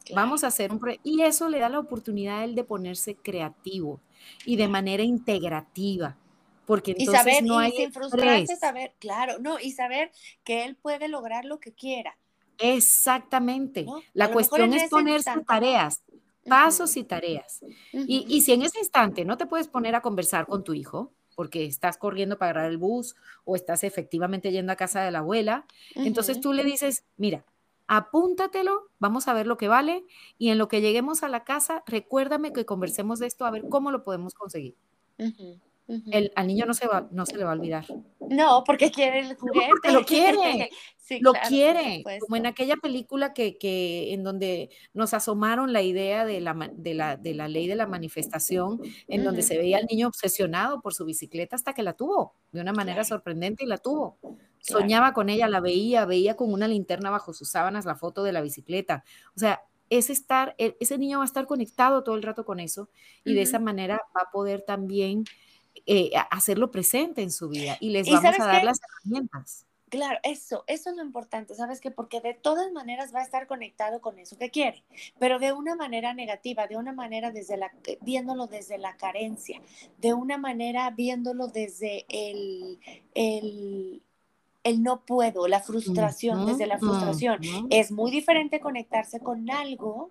[0.04, 0.26] claro.
[0.26, 1.08] Vamos a hacer un proyecto.
[1.10, 4.02] Y eso le da la oportunidad a él de ponerse creativo
[4.46, 6.18] y de manera integrativa,
[6.66, 10.12] porque Y entonces saber, no y hay sin frustrarse, saber, claro, no, y saber
[10.44, 12.18] que él puede lograr lo que quiera,
[12.58, 13.84] Exactamente.
[13.86, 14.06] ¿no?
[14.14, 15.46] La cuestión es ponerse instante.
[15.46, 16.04] tareas,
[16.48, 17.64] pasos y tareas.
[18.06, 21.14] Y, y si en ese instante no te puedes poner a conversar con tu hijo,
[21.36, 25.20] porque estás corriendo para agarrar el bus o estás efectivamente yendo a casa de la
[25.20, 25.66] abuela,
[26.04, 27.46] entonces tú le dices, mira,
[27.88, 30.06] apúntatelo, vamos a ver lo que vale
[30.38, 33.68] y en lo que lleguemos a la casa, recuérdame que conversemos de esto a ver
[33.68, 34.76] cómo lo podemos conseguir.
[35.88, 37.86] El, al niño no se, va, no se le va a olvidar.
[38.20, 39.68] No, porque quiere el juguete.
[39.70, 40.70] porque lo quiere.
[41.22, 42.04] lo quiere.
[42.22, 46.94] Como en aquella película que, que, en donde nos asomaron la idea de la, de
[46.94, 50.94] la, de la ley de la manifestación, en donde se veía al niño obsesionado por
[50.94, 54.18] su bicicleta hasta que la tuvo, de una manera sorprendente y la tuvo.
[54.60, 58.32] Soñaba con ella, la veía, veía con una linterna bajo sus sábanas la foto de
[58.32, 59.04] la bicicleta.
[59.36, 62.60] O sea, es estar, e, ese niño va a estar conectado todo el rato con
[62.60, 62.90] eso
[63.26, 65.26] y de esa manera va a poder también
[65.86, 69.66] eh, hacerlo presente en su vida y les vamos a dar las herramientas.
[69.94, 71.92] Claro, eso, eso es lo importante, ¿sabes qué?
[71.92, 74.84] Porque de todas maneras va a estar conectado con eso que quiere,
[75.20, 79.62] pero de una manera negativa, de una manera desde la, eh, viéndolo desde la carencia,
[80.00, 82.80] de una manera viéndolo desde el,
[83.14, 84.02] el,
[84.64, 87.40] el no puedo, la frustración, desde la frustración.
[87.70, 90.10] Es muy diferente conectarse con algo.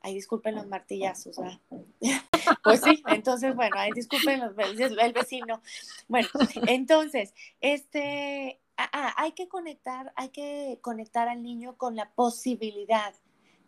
[0.00, 1.60] Ay, disculpen los martillazos, ¿ah?
[2.62, 5.62] pues sí, entonces, bueno, disculpen los, el vecino.
[6.08, 6.28] Bueno,
[6.66, 13.14] entonces, este, ah, ah, hay que conectar, hay que conectar al niño con la posibilidad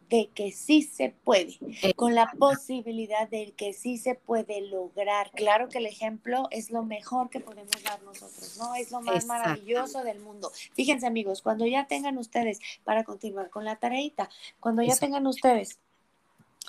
[0.09, 1.59] de que sí se puede,
[1.97, 5.31] con la posibilidad de que sí se puede lograr.
[5.33, 8.75] Claro que el ejemplo es lo mejor que podemos dar nosotros, ¿no?
[8.75, 10.53] Es lo más maravilloso del mundo.
[10.75, 14.29] Fíjense amigos, cuando ya tengan ustedes, para continuar con la tareita,
[14.61, 15.81] cuando ya tengan ustedes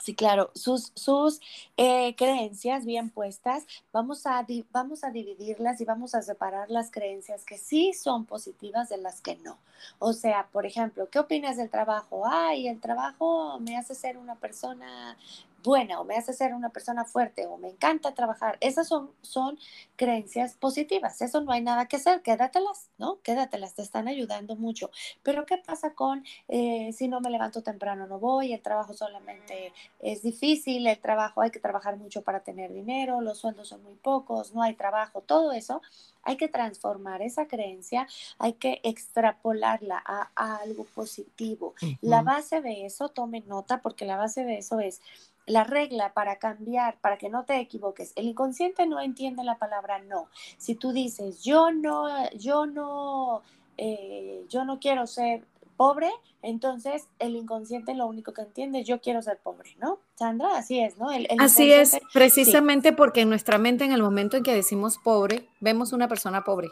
[0.01, 1.41] Sí, claro, sus, sus
[1.75, 7.43] eh, creencias bien puestas, vamos a, vamos a dividirlas y vamos a separar las creencias
[7.43, 9.57] que sí son positivas de las que no.
[9.99, 12.23] O sea, por ejemplo, ¿qué opinas del trabajo?
[12.25, 15.17] Ay, el trabajo me hace ser una persona
[15.63, 18.57] buena o me hace ser una persona fuerte o me encanta trabajar.
[18.61, 19.57] Esas son, son
[19.95, 21.21] creencias positivas.
[21.21, 22.21] Eso no hay nada que hacer.
[22.21, 23.19] Quédatelas, ¿no?
[23.21, 24.91] Quédatelas, te están ayudando mucho.
[25.23, 28.53] Pero ¿qué pasa con eh, si no me levanto temprano no voy?
[28.53, 33.39] El trabajo solamente es difícil, el trabajo hay que trabajar mucho para tener dinero, los
[33.39, 35.81] sueldos son muy pocos, no hay trabajo, todo eso.
[36.23, 38.05] Hay que transformar esa creencia,
[38.37, 41.73] hay que extrapolarla a, algo positivo.
[42.01, 45.01] La base de eso, tome nota porque la base de eso es
[45.47, 48.11] la regla para cambiar, para que no te equivoques.
[48.15, 50.27] El inconsciente no entiende la palabra no.
[50.57, 53.41] Si tú dices, yo no, yo no,
[53.77, 55.45] eh, yo no quiero ser
[55.77, 59.99] pobre, entonces el inconsciente lo único que entiende es yo quiero ser pobre, ¿no?
[60.15, 61.07] Sandra, así es, ¿no?
[61.39, 65.93] así es, precisamente porque en nuestra mente en el momento en que decimos pobre, vemos
[65.93, 66.69] una persona pobre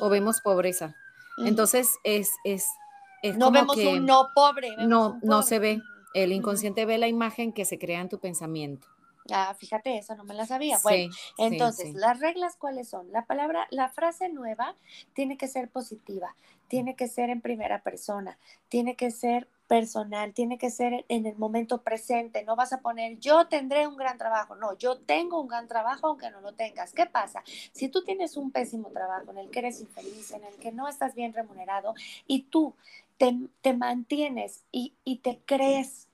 [0.00, 0.94] o vemos pobreza.
[1.44, 2.66] Entonces es, es,
[3.36, 4.74] no vemos un no pobre.
[4.86, 5.82] no, no se ve.
[6.14, 8.88] El inconsciente ve la imagen que se crea en tu pensamiento.
[9.30, 10.78] Ah, fíjate, eso no me la sabía.
[10.82, 13.12] bueno, entonces, las reglas cuáles son?
[13.12, 14.74] La palabra, la frase nueva
[15.12, 16.34] tiene que ser positiva,
[16.68, 18.38] tiene que ser en primera persona,
[18.68, 22.42] tiene que ser personal, tiene que ser en el momento presente.
[22.42, 24.56] No vas a poner yo tendré un gran trabajo.
[24.56, 26.92] No, yo tengo un gran trabajo aunque no lo tengas.
[26.92, 27.44] ¿Qué pasa?
[27.70, 30.88] Si tú tienes un pésimo trabajo en el que eres infeliz, en el que no
[30.88, 31.94] estás bien remunerado
[32.26, 32.74] y tú
[33.16, 34.92] te, mantienes y,
[35.22, 36.08] te crees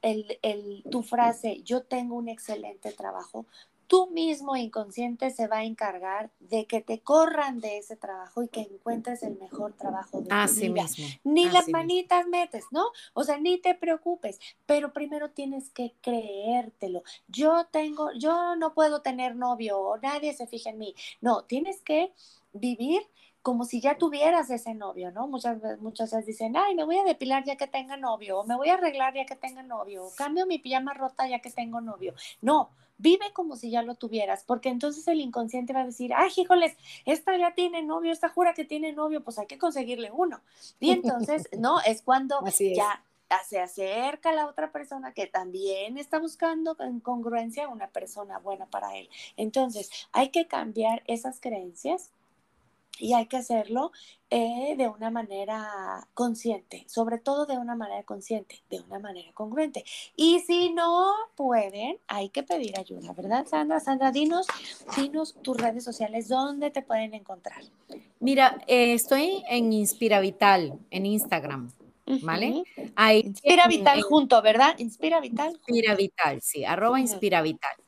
[0.00, 3.44] el, tu frase, yo tengo un excelente trabajo,
[3.92, 8.48] tu mismo inconsciente se va a encargar de que te corran de ese trabajo y
[8.48, 10.86] que encuentres el mejor trabajo de tu vida.
[11.24, 12.86] Ni las manitas metes, ¿no?
[13.12, 17.02] O sea, ni te preocupes, pero primero tienes que creértelo.
[17.28, 20.94] Yo tengo, yo no puedo tener novio, nadie se fija en mí.
[21.20, 22.14] No, tienes que
[22.54, 23.02] vivir
[23.42, 25.26] como si ya tuvieras ese novio, ¿no?
[25.26, 28.44] Muchas veces, muchas veces dicen, ay, me voy a depilar ya que tenga novio, o
[28.44, 31.50] me voy a arreglar ya que tenga novio, o cambio mi pijama rota ya que
[31.50, 32.14] tengo novio.
[32.40, 36.30] No, vive como si ya lo tuvieras, porque entonces el inconsciente va a decir, ay,
[36.36, 40.40] híjoles, esta ya tiene novio, esta jura que tiene novio, pues hay que conseguirle uno.
[40.78, 41.80] Y entonces, ¿no?
[41.80, 43.02] Es cuando ya
[43.48, 48.94] se acerca la otra persona que también está buscando en congruencia una persona buena para
[48.96, 49.08] él.
[49.36, 52.12] Entonces, hay que cambiar esas creencias
[52.98, 53.92] y hay que hacerlo
[54.30, 59.84] eh, de una manera consciente, sobre todo de una manera consciente, de una manera congruente.
[60.16, 63.80] Y si no pueden, hay que pedir ayuda, ¿verdad, Sandra?
[63.80, 64.46] Sandra, dinos,
[64.96, 67.62] dinos tus redes sociales, ¿dónde te pueden encontrar?
[68.20, 71.70] Mira, eh, estoy en Inspira Vital, en Instagram.
[72.22, 72.64] ¿Vale?
[73.24, 74.78] Inspira Vital junto, ¿verdad?
[74.78, 75.52] Inspira Vital.
[75.52, 77.81] Inspira Vital, sí, arroba Inspira Vital.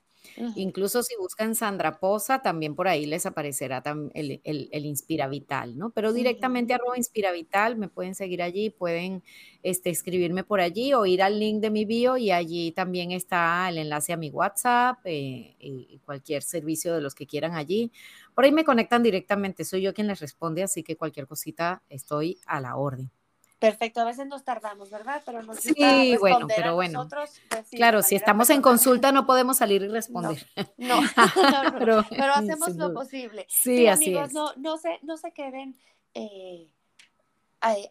[0.56, 3.82] Incluso si buscan Sandra Poza, también por ahí les aparecerá
[4.14, 5.90] el, el, Inspira Vital, ¿no?
[5.90, 9.22] Pero directamente arroba Inspira Vital, me pueden seguir allí, pueden
[9.62, 13.68] este, escribirme por allí o ir al link de mi bio y allí también está
[13.68, 17.92] el enlace a mi WhatsApp eh, y cualquier servicio de los que quieran allí.
[18.34, 22.38] Por ahí me conectan directamente, soy yo quien les responde, así que cualquier cosita estoy
[22.46, 23.10] a la orden.
[23.64, 25.22] Perfecto, a veces nos tardamos, ¿verdad?
[25.24, 27.08] Pero nos sí, bueno, pero bueno.
[27.08, 30.46] Pues claro, si estamos en consulta no podemos salir y responder.
[30.76, 31.00] No,
[31.78, 32.04] pero,
[32.34, 33.46] hacemos lo posible.
[33.48, 34.32] Sí, así es.
[34.32, 35.76] No, no, se, no se queden
[36.12, 36.68] eh,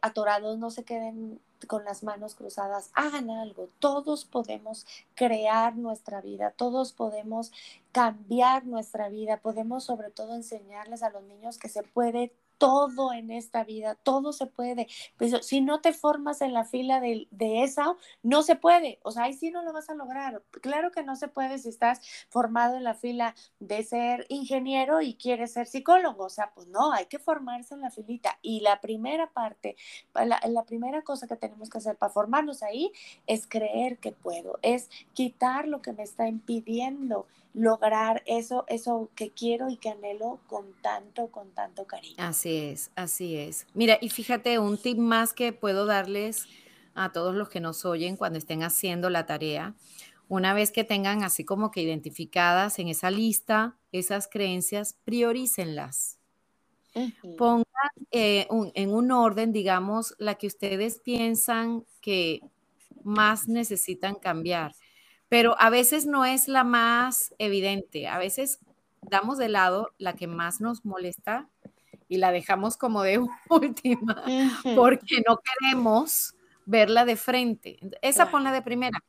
[0.01, 3.69] atorados, no se queden con las manos cruzadas, hagan algo.
[3.79, 7.51] Todos podemos crear nuestra vida, todos podemos
[7.91, 13.31] cambiar nuestra vida, podemos sobre todo enseñarles a los niños que se puede todo en
[13.31, 14.87] esta vida, todo se puede.
[15.17, 18.99] Pero si no te formas en la fila de, de, esa, no se puede.
[19.03, 20.41] O sea, ahí sí no lo vas a lograr.
[20.61, 25.15] Claro que no se puede si estás formado en la fila de ser ingeniero y
[25.15, 26.25] quieres ser psicólogo.
[26.25, 28.39] O sea, pues no, hay que formarse en la filita.
[28.41, 29.75] Y la primera parte,
[30.13, 32.91] la, la primera cosa que tenemos que hacer para formarnos ahí
[33.27, 39.31] es creer que puedo, es quitar lo que me está impidiendo lograr eso, eso que
[39.31, 42.15] quiero y que anhelo con tanto, con tanto cariño.
[42.17, 43.67] Así es, así es.
[43.73, 46.45] Mira, y fíjate, un tip más que puedo darles
[46.95, 49.75] a todos los que nos oyen cuando estén haciendo la tarea,
[50.27, 56.19] una vez que tengan así como que identificadas en esa lista esas creencias, priorícenlas.
[57.37, 57.65] Pongan
[58.11, 62.41] eh, en un orden, digamos, la que ustedes piensan que
[63.03, 64.73] más necesitan cambiar
[65.33, 68.07] pero a veces no es la más evidente.
[68.07, 68.59] A veces
[69.01, 71.49] damos de lado la que más nos molesta
[72.07, 73.17] y la dejamos como de
[73.49, 74.23] última
[74.75, 76.35] porque no queremos
[76.67, 77.79] verla de frente.
[78.03, 78.99] Esa ponla de primera.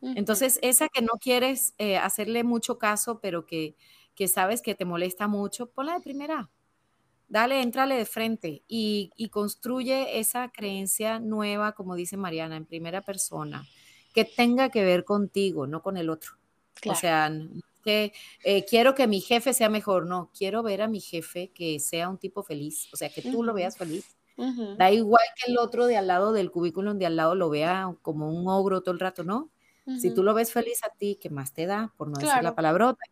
[0.00, 3.76] Entonces, esa que no quieres eh, hacerle mucho caso, pero que,
[4.14, 6.48] que, sabes que te molesta mucho, ponla de primera.
[7.28, 13.02] Dale, entrale de frente y, y construye esa creencia nueva, como dice Mariana, en primera
[13.02, 13.66] persona
[14.16, 16.32] que tenga que ver contigo, no con el otro.
[16.86, 17.30] O sea,
[17.84, 18.14] que
[18.44, 22.08] eh, quiero que mi jefe sea mejor, no, quiero ver a mi jefe que sea
[22.08, 24.16] un tipo feliz, o sea, que tú lo veas feliz.
[24.78, 27.94] Da igual que el otro de al lado del cubículo de al lado lo vea
[28.00, 29.50] como un ogro todo el rato, ¿no?
[30.00, 31.92] Si tú lo ves feliz a ti, ¿qué más te da?
[31.98, 33.04] Por no decir la palabrota.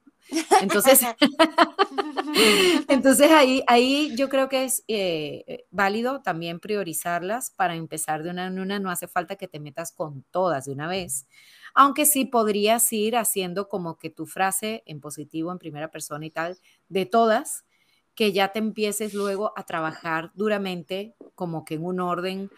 [0.60, 1.00] Entonces,
[2.88, 8.46] entonces ahí, ahí yo creo que es eh, válido también priorizarlas para empezar de una
[8.46, 8.78] en una.
[8.78, 11.26] No hace falta que te metas con todas de una vez.
[11.74, 16.30] Aunque sí podrías ir haciendo como que tu frase en positivo, en primera persona y
[16.30, 16.58] tal,
[16.88, 17.64] de todas,
[18.14, 22.50] que ya te empieces luego a trabajar duramente como que en un orden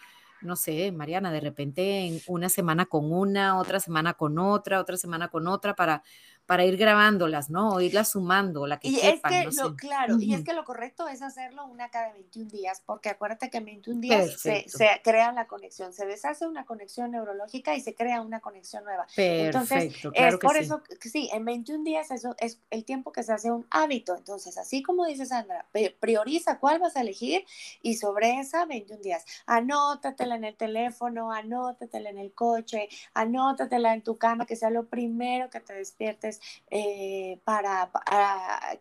[0.43, 4.97] no sé, Mariana, de repente en una semana con una, otra semana con otra, otra
[4.97, 6.03] semana con otra, para,
[6.47, 7.71] para ir grabándolas, ¿no?
[7.71, 11.09] O irlas sumando, la que y es que lo, Claro, y es que lo correcto
[11.09, 14.65] es hacerlo una cada 21 días, porque acuérdate que en 21 días se,
[15.03, 19.07] crea la conexión, se deshace una conexión neurológica y se crea una conexión nueva.
[19.17, 23.51] Entonces, es por eso, sí, en 21 días eso es el tiempo que se hace
[23.51, 24.15] un hábito.
[24.17, 25.67] Entonces, así como dice Sandra,
[25.99, 27.45] prioriza cuál vas a elegir
[27.83, 34.03] y sobre esa 21 días, anótatela en el teléfono, anótatela en el coche, anótatela en
[34.03, 36.36] tu cama, que sea lo primero que te despiertes
[36.71, 37.91] eh, para,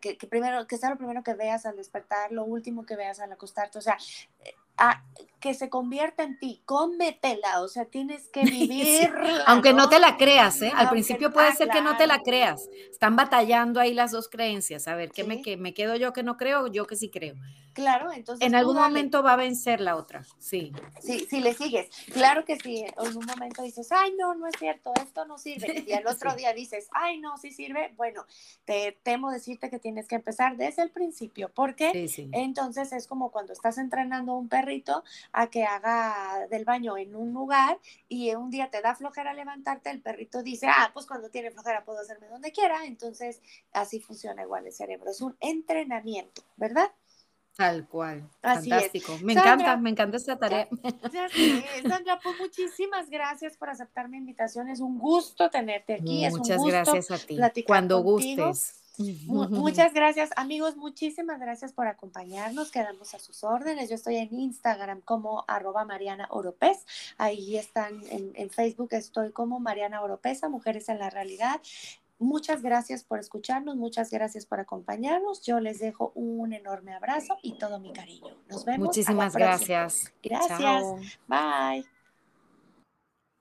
[0.00, 3.32] que, primero, que sea lo primero que veas al despertar, lo último que veas al
[3.32, 3.98] acostarte, o sea,
[4.44, 4.54] eh,
[5.46, 9.14] que se convierta en ti, cómetela, o sea, tienes que vivir.
[9.46, 9.88] Aunque ¿no?
[9.88, 10.72] te la creas, ¿eh?
[10.74, 12.68] Al principio puede ser que no te la creas.
[12.90, 14.88] Están batallando ahí las dos creencias.
[14.88, 17.36] A ver, ¿qué me, que, me quedo yo que no creo, yo que sí creo?
[17.74, 18.44] Claro, entonces.
[18.44, 20.72] En algún momento va a vencer la otra, sí.
[20.98, 21.90] Sí, si le sigues.
[22.10, 22.86] Claro que sí.
[22.86, 25.84] En un momento dices, ay, no, no es cierto, esto no sirve.
[25.86, 27.92] Y al otro día dices, ay, no, sí sirve.
[27.96, 28.24] Bueno,
[28.64, 33.52] te temo decirte que tienes que empezar desde el principio, porque entonces es como cuando
[33.52, 35.04] estás entrenando a un perrito
[35.36, 37.78] a que haga del baño en un lugar
[38.08, 41.84] y un día te da flojera levantarte, el perrito dice, ah, pues cuando tiene flojera
[41.84, 42.86] puedo hacerme donde quiera.
[42.86, 45.10] Entonces, así funciona igual el cerebro.
[45.10, 46.90] Es un entrenamiento, ¿verdad?
[47.54, 48.26] Tal cual.
[48.40, 49.18] Fantástico.
[49.22, 50.68] Me encanta, me encanta esta tarea.
[51.12, 51.28] Ya,
[51.86, 54.70] Sandra, pues muchísimas gracias por aceptar mi invitación.
[54.70, 56.26] Es un gusto tenerte aquí.
[56.30, 57.62] Muchas gracias a ti.
[57.62, 58.85] Cuando gustes.
[58.98, 60.76] Muchas gracias, amigos.
[60.76, 62.70] Muchísimas gracias por acompañarnos.
[62.70, 63.88] Quedamos a sus órdenes.
[63.88, 66.84] Yo estoy en Instagram como arroba Mariana Oropez.
[67.18, 71.60] Ahí están en, en Facebook, estoy como Mariana Oropesa, Mujeres en la Realidad.
[72.18, 75.42] Muchas gracias por escucharnos, muchas gracias por acompañarnos.
[75.42, 78.34] Yo les dejo un enorme abrazo y todo mi cariño.
[78.48, 78.86] Nos vemos.
[78.86, 80.14] Muchísimas gracias.
[80.22, 80.84] Gracias.
[81.28, 81.95] Bye.